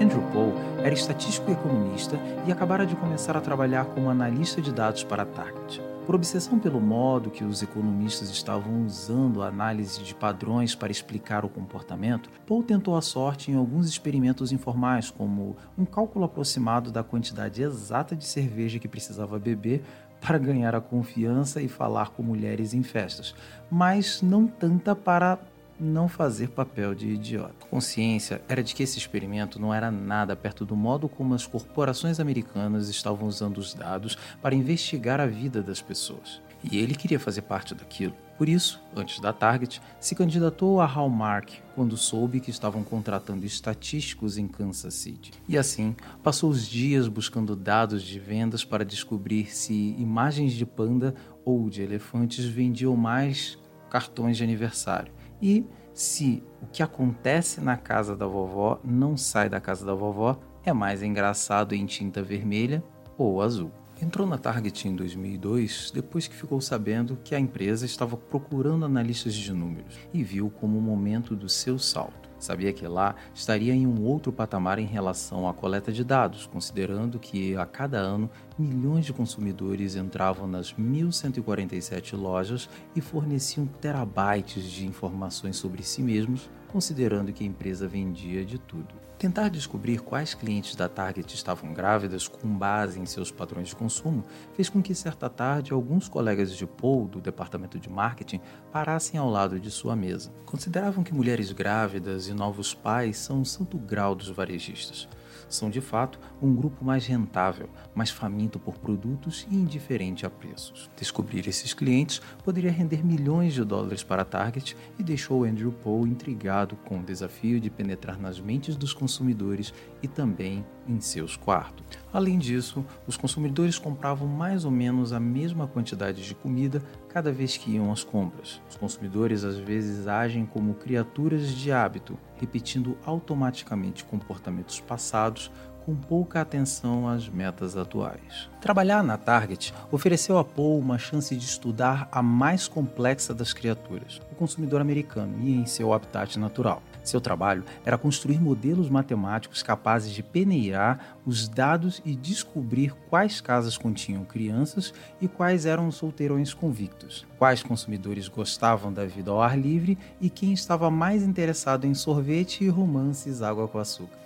[0.00, 4.72] Andrew Paul era estatístico e economista e acabara de começar a trabalhar como analista de
[4.72, 5.82] dados para a Target.
[6.06, 11.44] Por obsessão pelo modo que os economistas estavam usando a análise de padrões para explicar
[11.44, 17.02] o comportamento, Paul tentou a sorte em alguns experimentos informais, como um cálculo aproximado da
[17.02, 19.82] quantidade exata de cerveja que precisava beber
[20.20, 23.34] para ganhar a confiança e falar com mulheres em festas,
[23.70, 25.38] mas não tanta para
[25.80, 27.64] não fazer papel de idiota.
[27.64, 31.46] A consciência era de que esse experimento não era nada perto do modo como as
[31.46, 36.40] corporações americanas estavam usando os dados para investigar a vida das pessoas.
[36.62, 38.14] E ele queria fazer parte daquilo.
[38.36, 44.38] Por isso, antes da Target, se candidatou à Hallmark quando soube que estavam contratando estatísticos
[44.38, 45.32] em Kansas City.
[45.48, 51.14] E assim, passou os dias buscando dados de vendas para descobrir se imagens de panda
[51.44, 53.58] ou de elefantes vendiam mais
[53.90, 59.60] cartões de aniversário e se o que acontece na casa da vovó não sai da
[59.60, 62.82] casa da vovó, é mais engraçado em tinta vermelha
[63.16, 63.72] ou azul.
[64.00, 69.34] Entrou na Target em 2002 depois que ficou sabendo que a empresa estava procurando analistas
[69.34, 72.27] de números e viu como o momento do seu salto.
[72.38, 77.18] Sabia que lá estaria em um outro patamar em relação à coleta de dados, considerando
[77.18, 84.86] que a cada ano milhões de consumidores entravam nas 1.147 lojas e forneciam terabytes de
[84.86, 89.07] informações sobre si mesmos, considerando que a empresa vendia de tudo.
[89.18, 94.22] Tentar descobrir quais clientes da Target estavam grávidas com base em seus padrões de consumo
[94.54, 99.28] fez com que, certa tarde, alguns colegas de Paul, do departamento de marketing, parassem ao
[99.28, 100.32] lado de sua mesa.
[100.46, 105.08] Consideravam que mulheres grávidas e novos pais são o santo grau dos varejistas
[105.48, 110.90] são de fato um grupo mais rentável, mais faminto por produtos e indiferente a preços.
[110.96, 116.06] Descobrir esses clientes poderia render milhões de dólares para a Target e deixou Andrew Paul
[116.06, 121.97] intrigado com o desafio de penetrar nas mentes dos consumidores e também em seus quartos.
[122.18, 127.56] Além disso, os consumidores compravam mais ou menos a mesma quantidade de comida cada vez
[127.56, 128.60] que iam às compras.
[128.68, 135.48] Os consumidores às vezes agem como criaturas de hábito, repetindo automaticamente comportamentos passados
[135.86, 138.50] com pouca atenção às metas atuais.
[138.60, 144.20] Trabalhar na Target ofereceu a Paul uma chance de estudar a mais complexa das criaturas,
[144.32, 146.82] o consumidor americano, e em seu habitat natural.
[147.08, 153.78] Seu trabalho era construir modelos matemáticos capazes de peneirar os dados e descobrir quais casas
[153.78, 159.96] continham crianças e quais eram solteirões convictos, quais consumidores gostavam da vida ao ar livre
[160.20, 164.18] e quem estava mais interessado em sorvete e romances água com açúcar.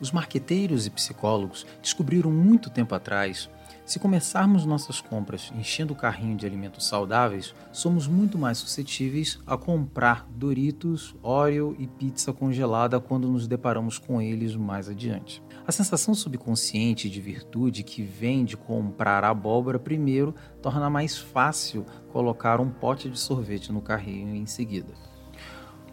[0.00, 3.48] Os marqueteiros e psicólogos descobriram muito tempo atrás
[3.90, 9.56] se começarmos nossas compras enchendo o carrinho de alimentos saudáveis, somos muito mais suscetíveis a
[9.56, 15.42] comprar Doritos, Oreo e pizza congelada quando nos deparamos com eles mais adiante.
[15.66, 22.60] A sensação subconsciente de virtude que vem de comprar abóbora primeiro torna mais fácil colocar
[22.60, 24.94] um pote de sorvete no carrinho em seguida.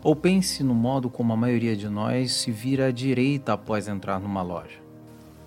[0.04, 4.20] Ou pense no modo como a maioria de nós se vira à direita após entrar
[4.20, 4.87] numa loja.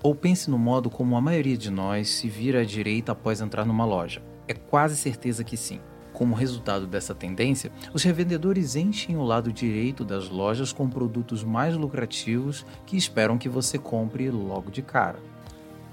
[0.03, 3.67] Ou pense no modo como a maioria de nós se vira à direita após entrar
[3.67, 4.23] numa loja.
[4.49, 5.79] É quase certeza que sim.
[6.15, 11.77] Como resultado dessa tendência, os revendedores enchem o lado direito das lojas com produtos mais
[11.77, 15.19] lucrativos que esperam que você compre logo de cara.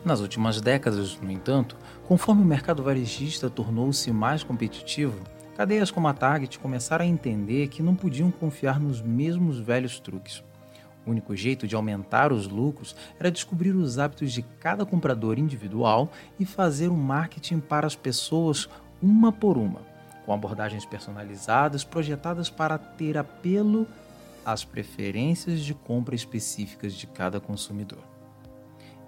[0.06, 1.76] Nas últimas décadas, no entanto,
[2.08, 5.20] conforme o mercado varejista tornou-se mais competitivo,
[5.58, 10.42] cadeias como a Target começaram a entender que não podiam confiar nos mesmos velhos truques.
[11.08, 16.12] O único jeito de aumentar os lucros era descobrir os hábitos de cada comprador individual
[16.38, 18.68] e fazer o marketing para as pessoas
[19.02, 19.82] uma por uma,
[20.26, 23.88] com abordagens personalizadas projetadas para ter apelo
[24.46, 28.04] às preferências de compra específicas de cada consumidor.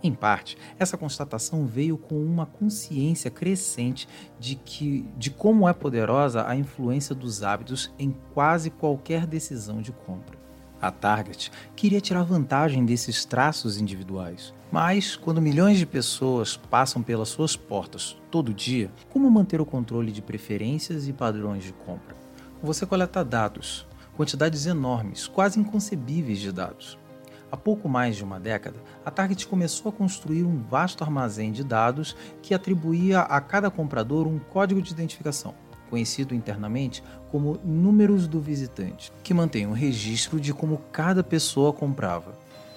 [0.01, 4.07] Em parte, essa constatação veio com uma consciência crescente
[4.39, 9.91] de que de como é poderosa a influência dos hábitos em quase qualquer decisão de
[9.91, 10.38] compra.
[10.81, 14.53] A Target queria tirar vantagem desses traços individuais.
[14.71, 20.09] Mas, quando milhões de pessoas passam pelas suas portas todo dia, como manter o controle
[20.11, 22.15] de preferências e padrões de compra?
[22.63, 26.97] Você coleta dados, quantidades enormes, quase inconcebíveis de dados.
[27.51, 31.63] Há pouco mais de uma década, a Target começou a construir um vasto armazém de
[31.63, 35.55] dados que atribuía a cada comprador um código de identificação,
[35.89, 42.33] conhecido internamente como números do visitante, que mantém um registro de como cada pessoa comprava.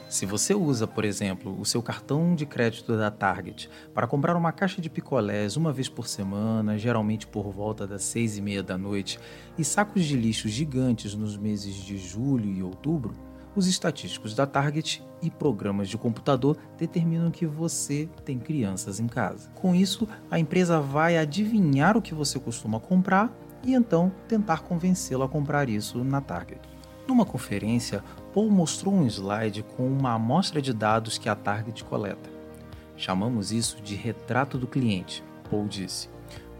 [0.08, 4.52] Se você usa, por exemplo, o seu cartão de crédito da Target para comprar uma
[4.52, 8.76] caixa de picolés uma vez por semana, geralmente por volta das seis e meia da
[8.76, 9.18] noite,
[9.56, 13.14] e sacos de lixo gigantes nos meses de julho e outubro,
[13.55, 19.50] os estatísticos da Target e programas de computador determinam que você tem crianças em casa.
[19.55, 23.30] Com isso, a empresa vai adivinhar o que você costuma comprar
[23.64, 26.61] e então tentar convencê-lo a comprar isso na Target.
[27.07, 32.30] Numa conferência, Paul mostrou um slide com uma amostra de dados que a Target coleta.
[32.96, 36.09] Chamamos isso de retrato do cliente, Paul disse.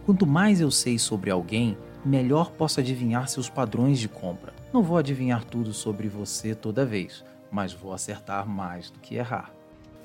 [0.05, 4.62] Quanto mais eu sei sobre alguém, melhor posso adivinhar seus padrões de compra.
[4.73, 9.53] Não vou adivinhar tudo sobre você toda vez, mas vou acertar mais do que errar.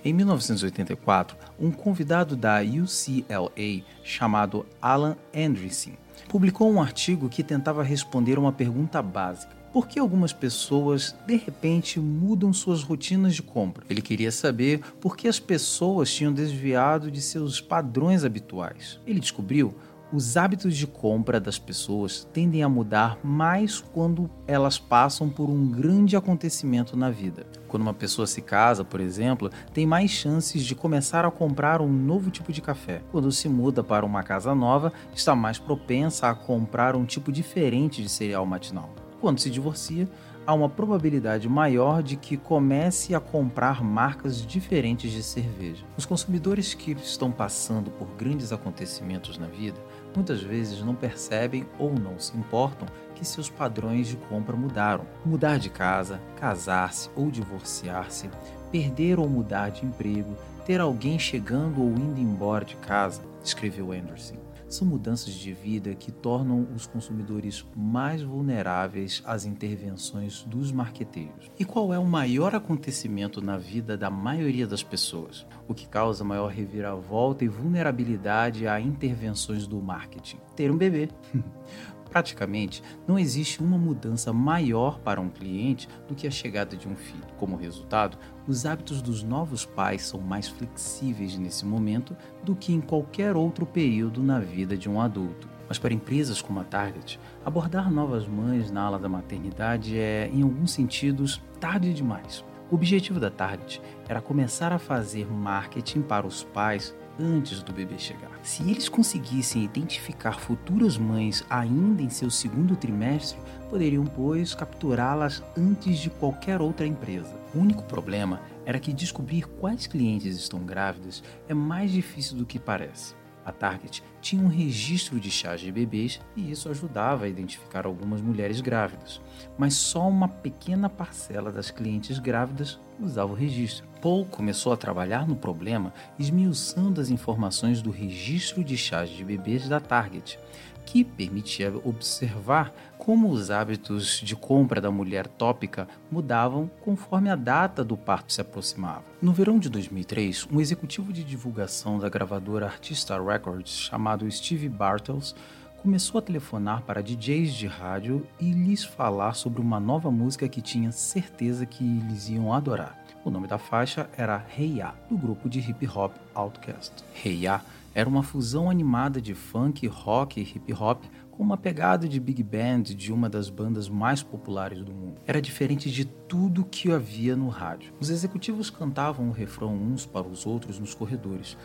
[0.04, 5.98] Em 1984, um convidado da UCLA chamado Alan Andreessen
[6.28, 11.98] publicou um artigo que tentava responder uma pergunta básica: por que algumas pessoas de repente
[11.98, 13.86] mudam suas rotinas de compra?
[13.90, 19.00] Ele queria saber por que as pessoas tinham desviado de seus padrões habituais.
[19.08, 19.74] Ele descobriu
[20.12, 25.70] os hábitos de compra das pessoas tendem a mudar mais quando elas passam por um
[25.70, 27.46] grande acontecimento na vida.
[27.68, 31.92] Quando uma pessoa se casa, por exemplo, tem mais chances de começar a comprar um
[31.92, 33.02] novo tipo de café.
[33.12, 38.02] Quando se muda para uma casa nova, está mais propensa a comprar um tipo diferente
[38.02, 38.90] de cereal matinal.
[39.20, 40.08] Quando se divorcia,
[40.48, 45.84] há uma probabilidade maior de que comece a comprar marcas diferentes de cerveja.
[45.98, 49.78] Os consumidores que estão passando por grandes acontecimentos na vida
[50.18, 55.06] muitas vezes não percebem ou não se importam que seus padrões de compra mudaram.
[55.24, 58.28] Mudar de casa, casar-se ou divorciar-se,
[58.72, 64.47] perder ou mudar de emprego, ter alguém chegando ou indo embora de casa, escreveu Anderson
[64.68, 71.50] são mudanças de vida que tornam os consumidores mais vulneráveis às intervenções dos marqueteiros.
[71.58, 75.46] E qual é o maior acontecimento na vida da maioria das pessoas?
[75.68, 80.38] O que causa maior reviravolta e vulnerabilidade a intervenções do marketing?
[80.56, 81.10] Ter um bebê.
[82.10, 86.96] Praticamente, não existe uma mudança maior para um cliente do que a chegada de um
[86.96, 87.26] filho.
[87.38, 92.82] Como resultado, os hábitos dos novos pais são mais flexíveis nesse momento do que em
[92.82, 95.48] qualquer outro período na vida de um adulto.
[95.68, 100.42] Mas para empresas como a Target, abordar novas mães na ala da maternidade é, em
[100.42, 102.44] alguns sentidos, tarde demais.
[102.72, 107.98] O objetivo da Target era começar a fazer marketing para os pais antes do bebê
[107.98, 108.32] chegar.
[108.44, 113.40] Se eles conseguissem identificar futuras mães ainda em seu segundo trimestre,
[113.70, 117.36] poderiam, pois, capturá-las antes de qualquer outra empresa.
[117.54, 122.60] O único problema era que descobrir quais clientes estão grávidas é mais difícil do que
[122.60, 123.17] parece.
[123.48, 128.20] A Target tinha um registro de chás de bebês e isso ajudava a identificar algumas
[128.20, 129.22] mulheres grávidas,
[129.58, 133.88] mas só uma pequena parcela das clientes grávidas usava o registro.
[134.02, 139.70] Paul começou a trabalhar no problema esmiuçando as informações do registro de chás de bebês
[139.70, 140.38] da Target
[140.86, 142.74] que permitia observar
[143.08, 148.42] como os hábitos de compra da mulher tópica mudavam conforme a data do parto se
[148.42, 149.06] aproximava.
[149.22, 155.34] No verão de 2003, um executivo de divulgação da gravadora Artista Records chamado Steve Bartels
[155.82, 160.62] começou a telefonar para DJs de rádio e lhes falar sobre uma nova música que
[160.62, 163.02] tinha certeza que eles iam adorar.
[163.24, 166.92] O nome da faixa era Hey Ya, do grupo de hip hop Outkast.
[167.24, 167.62] Hey Ya
[167.98, 171.04] era uma fusão animada de funk, rock e hip hop
[171.38, 175.22] com uma pegada de big band de uma das bandas mais populares do mundo.
[175.28, 177.94] Era diferente de tudo que havia no rádio.
[178.00, 181.56] Os executivos cantavam o refrão uns para os outros nos corredores.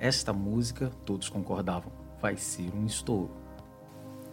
[0.00, 3.30] Esta música, todos concordavam, vai ser um estouro.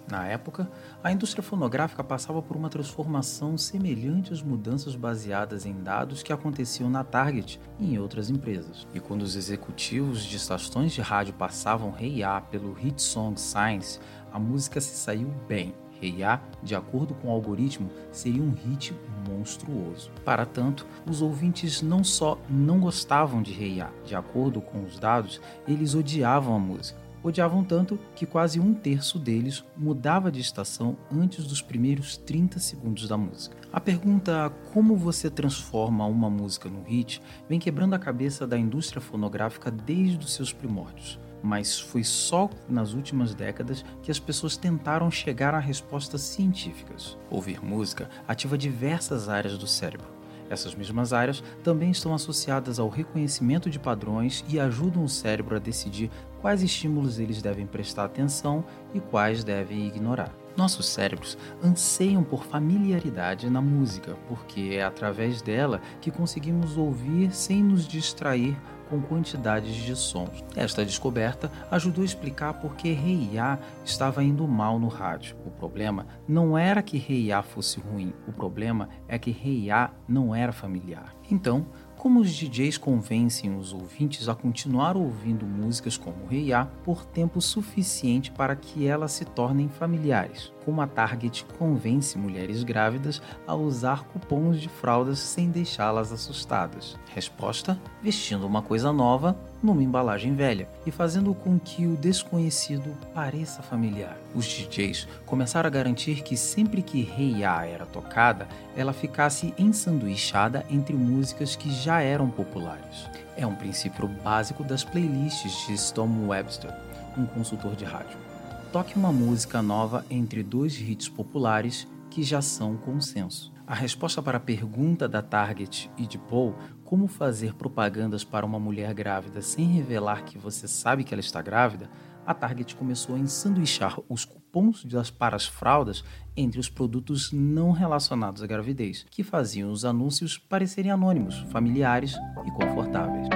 [0.09, 0.71] Na época,
[1.03, 6.89] a indústria fonográfica passava por uma transformação semelhante às mudanças baseadas em dados que aconteciam
[6.89, 8.87] na Target e em outras empresas.
[8.93, 13.99] E quando os executivos de estações de rádio passavam Ya pelo hit song Science,
[14.37, 15.73] a música se saiu bem.
[15.99, 18.93] Ya, de acordo com o algoritmo, seria um hit
[19.27, 20.11] monstruoso.
[20.23, 25.41] Para tanto, os ouvintes não só não gostavam de Ya, de acordo com os dados,
[25.67, 31.45] eles odiavam a música odiavam tanto que quase um terço deles mudava de estação antes
[31.45, 33.57] dos primeiros 30 segundos da música.
[33.73, 39.01] A pergunta como você transforma uma música num hit vem quebrando a cabeça da indústria
[39.01, 41.19] fonográfica desde os seus primórdios.
[41.41, 47.17] Mas foi só nas últimas décadas que as pessoas tentaram chegar a respostas científicas.
[47.29, 50.07] Ouvir música ativa diversas áreas do cérebro
[50.49, 55.59] Essas mesmas áreas também estão associadas ao reconhecimento de padrões e ajudam o cérebro a
[55.59, 56.09] decidir
[56.41, 58.63] quais estímulos eles devem prestar atenção
[58.93, 60.33] e quais devem ignorar.
[60.55, 67.61] Nossos cérebros anseiam por familiaridade na música, porque é através dela que conseguimos ouvir sem
[67.61, 68.57] nos distrair
[68.89, 70.43] com quantidades de sons.
[70.55, 75.35] Esta descoberta ajudou a explicar por que Rei Ya estava indo mal no rádio.
[75.45, 79.91] O problema não era que Rei Ya fosse ruim, o problema é que Rei Ya
[80.07, 81.13] não era familiar.
[81.29, 81.65] Então,
[81.97, 87.41] como os DJs convencem os ouvintes a continuar ouvindo músicas como Rei A por tempo
[87.41, 90.53] suficiente para que elas se tornem familiares?
[90.67, 96.99] Como a Target convence mulheres grávidas a usar cupons de fraldas sem deixá-las assustadas?
[97.15, 103.63] Resposta: vestindo uma coisa nova numa embalagem velha e fazendo com que o desconhecido pareça
[103.63, 104.17] familiar.
[104.35, 108.45] Os DJs começaram a garantir que sempre que Rei A era tocada,
[108.75, 113.07] ela ficasse ensanduichada entre músicas que já eram populares.
[113.37, 116.75] É um princípio básico das playlists de Tom Webster,
[117.17, 118.27] um consultor de rádio.
[118.71, 123.53] Toque uma música nova entre dois hits populares que já são consenso.
[123.65, 126.53] A resposta para a pergunta da Target e de Paul
[126.83, 131.41] como fazer propagandas para uma mulher grávida sem revelar que você sabe que ela está
[131.41, 131.89] grávida,
[132.25, 136.03] a Target começou a ensanduichar os cupons das para as fraldas
[136.35, 142.15] entre os produtos não relacionados à gravidez, que faziam os anúncios parecerem anônimos, familiares
[142.45, 143.26] e confortáveis.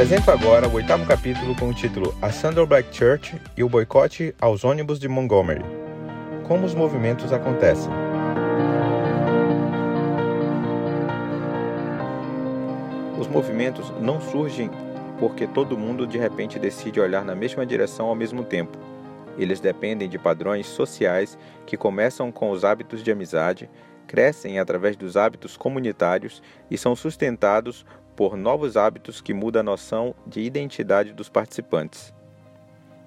[0.00, 4.34] Apresento agora o oitavo capítulo com o título A Sandal Black Church e o boicote
[4.40, 5.62] aos ônibus de Montgomery.
[6.48, 7.92] Como os movimentos acontecem.
[13.20, 14.70] Os movimentos não surgem
[15.18, 18.78] porque todo mundo de repente decide olhar na mesma direção ao mesmo tempo.
[19.36, 21.36] Eles dependem de padrões sociais
[21.66, 23.68] que começam com os hábitos de amizade,
[24.06, 27.84] crescem através dos hábitos comunitários e são sustentados
[28.20, 32.12] por novos hábitos que muda a noção de identidade dos participantes.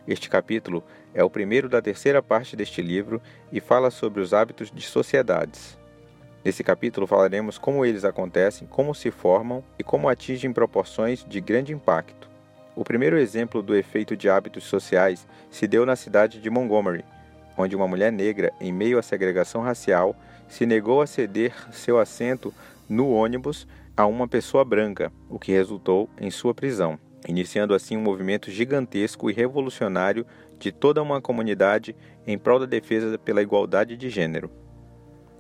[0.07, 0.84] Este capítulo
[1.14, 5.78] é o primeiro da terceira parte deste livro e fala sobre os hábitos de sociedades.
[6.43, 11.72] Nesse capítulo falaremos como eles acontecem, como se formam e como atingem proporções de grande
[11.72, 12.28] impacto.
[12.76, 17.05] O primeiro exemplo do efeito de hábitos sociais se deu na cidade de Montgomery,
[17.55, 20.16] onde uma mulher negra, em meio à segregação racial,
[20.49, 22.51] se negou a ceder seu assento
[22.89, 28.02] no ônibus a uma pessoa branca, o que resultou em sua prisão, iniciando assim um
[28.02, 30.26] movimento gigantesco e revolucionário
[30.58, 34.50] de toda uma comunidade em prol da defesa pela igualdade de gênero.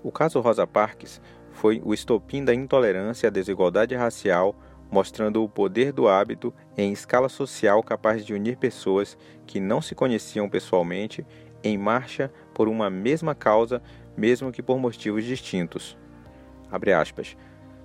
[0.03, 1.19] O caso Rosa Parks
[1.51, 4.55] foi o estopim da intolerância à desigualdade racial,
[4.91, 9.95] mostrando o poder do hábito em escala social capaz de unir pessoas que não se
[9.95, 11.25] conheciam pessoalmente
[11.63, 13.81] em marcha por uma mesma causa,
[14.15, 15.97] mesmo que por motivos distintos.
[16.69, 17.35] Abre aspas.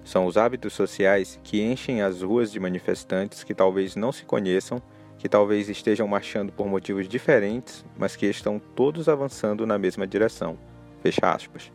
[0.08, 4.80] São os hábitos sociais que enchem as ruas de manifestantes que talvez não se conheçam,
[5.18, 10.58] que talvez estejam marchando por motivos diferentes, mas que estão todos avançando na mesma direção.
[11.02, 11.70] Fecha aspas.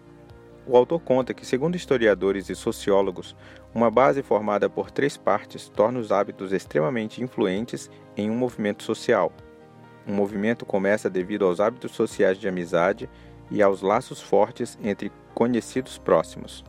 [0.66, 3.36] O autor conta que, segundo historiadores e sociólogos,
[3.72, 9.32] uma base formada por três partes torna os hábitos extremamente influentes em um movimento social.
[10.08, 13.08] Um movimento começa devido aos hábitos sociais de amizade
[13.52, 16.66] e aos laços fortes entre conhecidos próximos.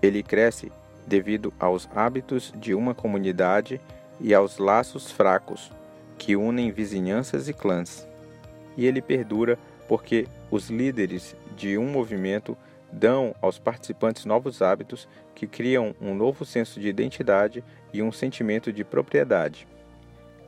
[0.00, 0.70] Ele cresce
[1.06, 3.80] devido aos hábitos de uma comunidade
[4.20, 5.70] e aos laços fracos
[6.18, 8.06] que unem vizinhanças e clãs.
[8.76, 12.56] E ele perdura porque os líderes de um movimento
[12.92, 18.72] dão aos participantes novos hábitos que criam um novo senso de identidade e um sentimento
[18.72, 19.66] de propriedade.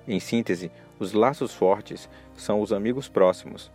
[0.07, 3.71] Em síntese, os laços fortes são os amigos próximos,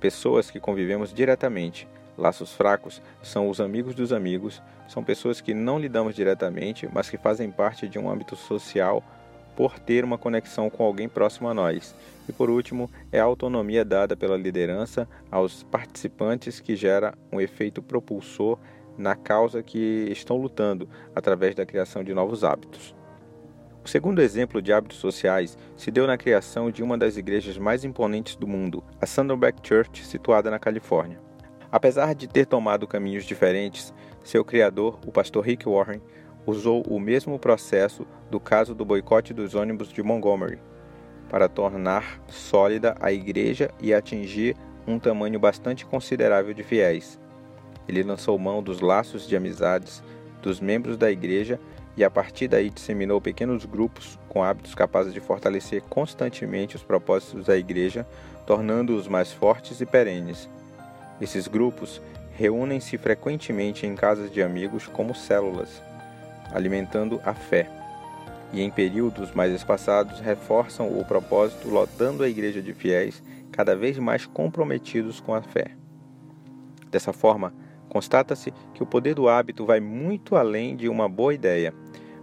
[0.00, 1.86] pessoas que convivemos diretamente,
[2.16, 7.18] Laços fracos são os amigos dos amigos, são pessoas que não lidamos diretamente, mas que
[7.18, 9.02] fazem parte de um âmbito social
[9.56, 11.94] por ter uma conexão com alguém próximo a nós.
[12.28, 17.82] E por último, é a autonomia dada pela liderança aos participantes que gera um efeito
[17.82, 18.58] propulsor
[18.96, 22.94] na causa que estão lutando através da criação de novos hábitos.
[23.84, 27.84] O segundo exemplo de hábitos sociais se deu na criação de uma das igrejas mais
[27.84, 31.23] imponentes do mundo, a Saddleback Church, situada na Califórnia.
[31.74, 36.00] Apesar de ter tomado caminhos diferentes, seu criador, o pastor Rick Warren,
[36.46, 40.60] usou o mesmo processo do caso do boicote dos ônibus de Montgomery
[41.28, 44.54] para tornar sólida a igreja e atingir
[44.86, 47.18] um tamanho bastante considerável de fiéis.
[47.88, 50.00] Ele lançou mão dos laços de amizades
[50.40, 51.58] dos membros da igreja
[51.96, 57.46] e a partir daí disseminou pequenos grupos com hábitos capazes de fortalecer constantemente os propósitos
[57.46, 58.06] da igreja,
[58.46, 60.48] tornando-os mais fortes e perenes.
[61.20, 62.00] Esses grupos
[62.32, 65.82] reúnem-se frequentemente em casas de amigos como células,
[66.52, 67.70] alimentando a fé,
[68.52, 73.98] e em períodos mais espaçados reforçam o propósito, lotando a igreja de fiéis cada vez
[73.98, 75.72] mais comprometidos com a fé.
[76.90, 77.52] Dessa forma,
[77.88, 81.74] constata-se que o poder do hábito vai muito além de uma boa ideia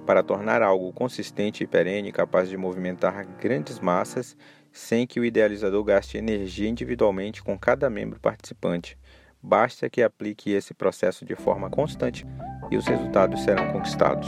[0.06, 4.36] para tornar algo consistente e perene capaz de movimentar grandes massas
[4.72, 8.98] sem que o idealizador gaste energia individualmente com cada membro participante.
[9.42, 12.26] Basta que aplique esse processo de forma constante
[12.70, 14.28] e os resultados serão conquistados.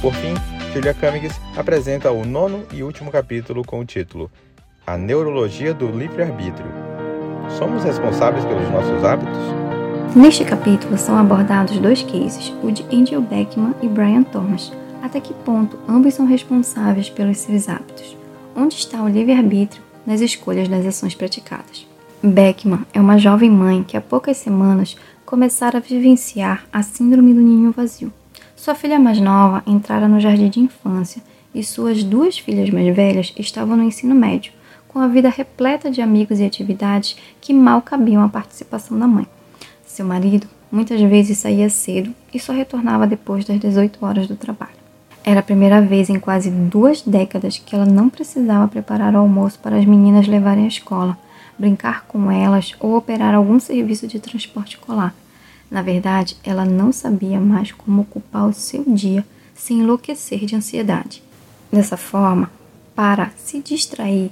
[0.00, 0.34] Por fim,
[0.72, 4.30] Julia Cummings apresenta o nono e último capítulo com o título
[4.86, 6.70] A Neurologia do Livre-Arbítrio.
[7.58, 9.69] Somos responsáveis pelos nossos hábitos?
[10.14, 14.72] Neste capítulo são abordados dois cases, o de Angel Beckman e Brian Thomas.
[15.00, 18.16] Até que ponto ambos são responsáveis pelos seus hábitos?
[18.56, 21.86] Onde está o livre-arbítrio nas escolhas das ações praticadas?
[22.20, 27.40] Beckman é uma jovem mãe que há poucas semanas começara a vivenciar a síndrome do
[27.40, 28.12] ninho vazio.
[28.56, 31.22] Sua filha mais nova entrara no jardim de infância
[31.54, 34.52] e suas duas filhas mais velhas estavam no ensino médio,
[34.88, 39.26] com a vida repleta de amigos e atividades que mal cabiam à participação da mãe.
[39.92, 44.78] Seu marido muitas vezes saía cedo e só retornava depois das 18 horas do trabalho.
[45.24, 49.58] Era a primeira vez em quase duas décadas que ela não precisava preparar o almoço
[49.58, 51.18] para as meninas levarem à escola,
[51.58, 55.12] brincar com elas ou operar algum serviço de transporte escolar.
[55.68, 59.26] Na verdade, ela não sabia mais como ocupar o seu dia
[59.56, 61.20] sem enlouquecer de ansiedade.
[61.70, 62.48] Dessa forma,
[62.94, 64.30] para se distrair,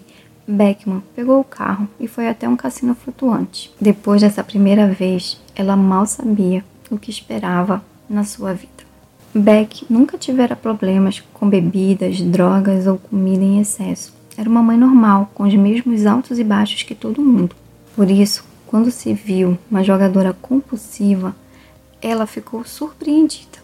[0.49, 3.71] Beckman pegou o carro e foi até um cassino flutuante.
[3.79, 8.87] Depois dessa primeira vez, ela mal sabia o que esperava na sua vida.
[9.35, 14.15] Beck nunca tivera problemas com bebidas, drogas ou comida em excesso.
[14.37, 17.57] Era uma mãe normal, com os mesmos altos e baixos que todo mundo.
[17.97, 21.35] Por isso, quando se viu uma jogadora compulsiva,
[22.01, 23.59] ela ficou surpreendida.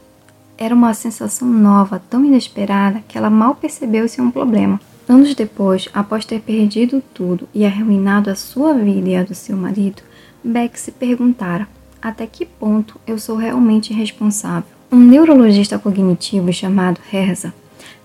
[0.59, 4.81] Era uma sensação nova, tão inesperada, que ela mal percebeu ser um problema.
[5.09, 9.57] Anos depois, após ter perdido tudo e arruinado a sua vida e a do seu
[9.57, 10.03] marido,
[10.43, 11.69] Beck se perguntara:
[12.05, 14.69] até que ponto eu sou realmente responsável?
[14.93, 17.55] Um neurologista cognitivo chamado Herza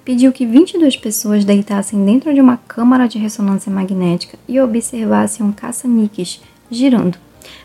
[0.05, 5.51] pediu que 22 pessoas deitassem dentro de uma câmara de ressonância magnética e observassem um
[5.51, 6.41] caça-níqueis
[6.71, 7.17] girando.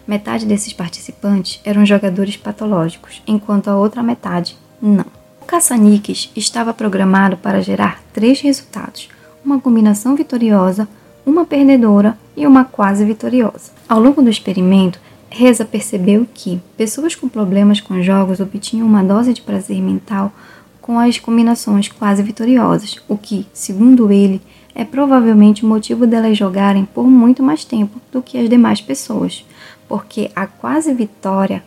[0.08, 5.06] Metade desses participantes eram jogadores patológicos, enquanto a outra metade não.
[5.40, 9.08] O caça-níqueis estava programado para gerar três resultados:
[9.44, 10.88] uma combinação vitoriosa,
[11.24, 13.70] uma perdedora e uma quase vitoriosa.
[13.88, 14.98] Ao longo do experimento,
[15.36, 20.32] Reza percebeu que pessoas com problemas com jogos obtinham uma dose de prazer mental
[20.80, 24.40] com as combinações quase vitoriosas, o que, segundo ele,
[24.76, 29.44] é provavelmente o motivo delas jogarem por muito mais tempo do que as demais pessoas,
[29.88, 31.64] porque a quase vitória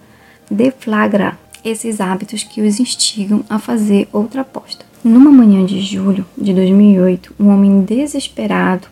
[0.50, 4.86] deflagra esses hábitos que os instigam a fazer outra aposta.
[5.04, 8.88] Numa manhã de julho de 2008, um homem desesperado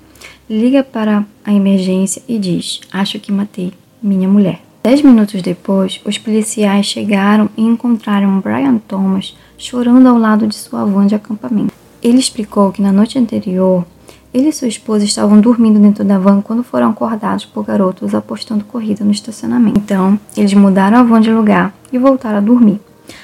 [0.49, 3.71] liga para a emergência e diz: Acho que matei
[4.03, 4.64] minha mulher.
[4.85, 10.85] Dez minutos depois, os policiais chegaram e encontraram Brian Thomas chorando ao lado de sua
[10.85, 11.73] van de acampamento.
[12.03, 13.83] Ele explicou que na noite anterior
[14.31, 18.63] ele e sua esposa estavam dormindo dentro da van quando foram acordados por garotos apostando
[18.63, 19.79] corrida no estacionamento.
[19.79, 22.79] Então, eles mudaram a van de lugar e voltaram a dormir.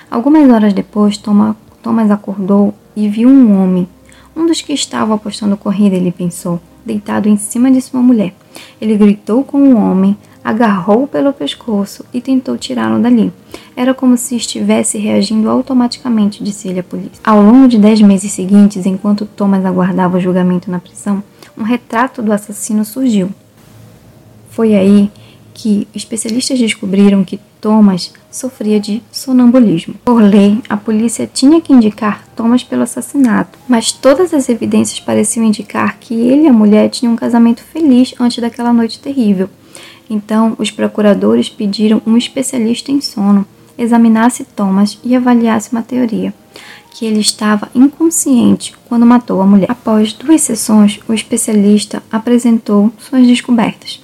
[0.10, 3.88] Algumas horas depois, Thomas acordou e viu um homem,
[4.36, 8.34] um dos que estavam apostando corrida, ele pensou, deitado em cima de sua mulher.
[8.82, 13.32] Ele gritou com o homem, agarrou-o pelo pescoço e tentou tirá-lo dali.
[13.76, 17.22] Era como se estivesse reagindo automaticamente, disse ele à polícia.
[17.24, 21.24] Ao longo de dez meses seguintes, enquanto Thomas aguardava o julgamento na prisão,
[21.58, 23.30] um retrato do assassino surgiu.
[24.50, 25.12] Foi aí
[25.54, 29.94] que especialistas descobriram que Thomas sofria de sonambulismo.
[30.04, 35.46] Por lei, a polícia tinha que indicar Thomas pelo assassinato, mas todas as evidências pareciam
[35.46, 39.50] indicar que ele e a mulher tinham um casamento feliz antes daquela noite terrível.
[40.12, 43.46] Então, os procuradores pediram um especialista em sono
[43.78, 46.34] examinasse Thomas e avaliasse uma teoria
[46.94, 49.72] que ele estava inconsciente quando matou a mulher.
[49.72, 54.04] Após duas sessões, o especialista apresentou suas descobertas.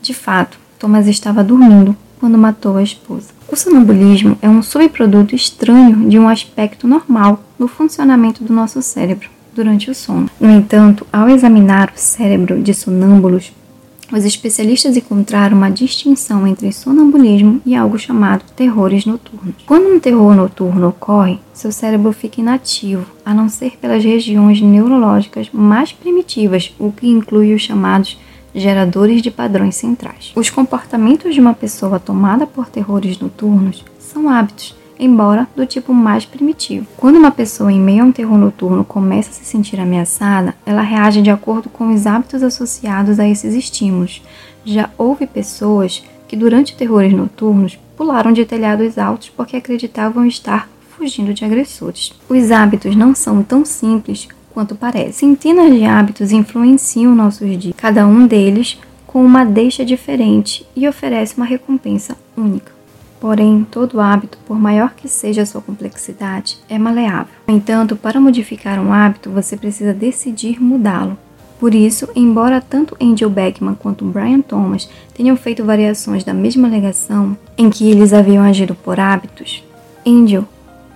[0.00, 3.30] De fato, Thomas estava dormindo quando matou a esposa.
[3.50, 9.28] O sonambulismo é um subproduto estranho de um aspecto normal no funcionamento do nosso cérebro
[9.52, 10.30] durante o sono.
[10.38, 13.52] No entanto, ao examinar o cérebro de sonâmbulos,
[14.12, 19.54] Os especialistas encontraram uma distinção entre sonambulismo e algo chamado terrores noturnos.
[19.64, 25.48] Quando um terror noturno ocorre, seu cérebro fica inativo, a não ser pelas regiões neurológicas
[25.52, 28.18] mais primitivas, o que inclui os chamados
[28.52, 30.32] geradores de padrões centrais.
[30.34, 36.24] Os comportamentos de uma pessoa tomada por terrores noturnos são hábitos embora do tipo mais
[36.24, 36.86] primitivo.
[36.96, 40.82] Quando uma pessoa em meio a um terror noturno começa a se sentir ameaçada, ela
[40.82, 44.22] reage de acordo com os hábitos associados a esses estímulos.
[44.64, 51.32] Já houve pessoas que durante terrores noturnos pularam de telhados altos porque acreditavam estar fugindo
[51.32, 52.12] de agressores.
[52.28, 55.20] Os hábitos não são tão simples quanto parece.
[55.20, 61.36] Centenas de hábitos influenciam nossos dias, cada um deles com uma deixa diferente e oferece
[61.36, 62.79] uma recompensa única.
[63.20, 67.34] Porém, todo hábito, por maior que seja a sua complexidade, é maleável.
[67.46, 71.18] No entanto, para modificar um hábito, você precisa decidir mudá-lo.
[71.58, 77.36] Por isso, embora tanto Angel Beckman quanto Brian Thomas tenham feito variações da mesma alegação
[77.58, 79.62] em que eles haviam agido por hábitos,
[80.06, 80.48] Angel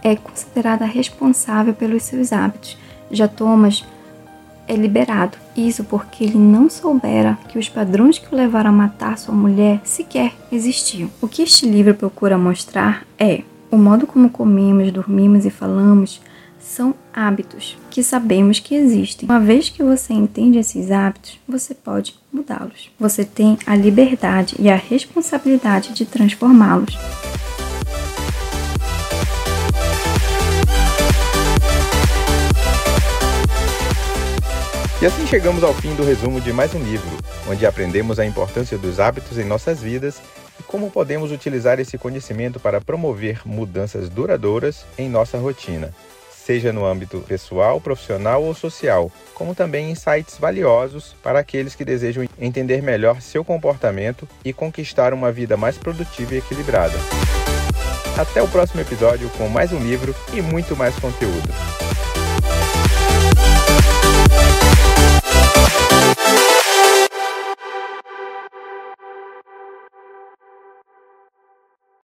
[0.02, 2.78] é considerada responsável pelos seus hábitos.
[3.10, 3.84] Já Thomas
[4.66, 5.36] é liberado.
[5.56, 9.80] Isso porque ele não soubera que os padrões que o levaram a matar sua mulher
[9.84, 11.10] sequer existiam.
[11.20, 16.20] O que este livro procura mostrar é o modo como comemos, dormimos e falamos
[16.64, 19.28] são hábitos que sabemos que existem.
[19.28, 22.90] Uma vez que você entende esses hábitos, você pode mudá-los.
[22.98, 26.96] Você tem a liberdade e a responsabilidade de transformá-los.
[35.04, 37.10] E assim chegamos ao fim do resumo de mais um livro,
[37.46, 40.18] onde aprendemos a importância dos hábitos em nossas vidas
[40.58, 45.94] e como podemos utilizar esse conhecimento para promover mudanças duradouras em nossa rotina,
[46.34, 52.26] seja no âmbito pessoal, profissional ou social, como também insights valiosos para aqueles que desejam
[52.40, 56.96] entender melhor seu comportamento e conquistar uma vida mais produtiva e equilibrada.
[58.16, 61.52] Até o próximo episódio com mais um livro e muito mais conteúdo.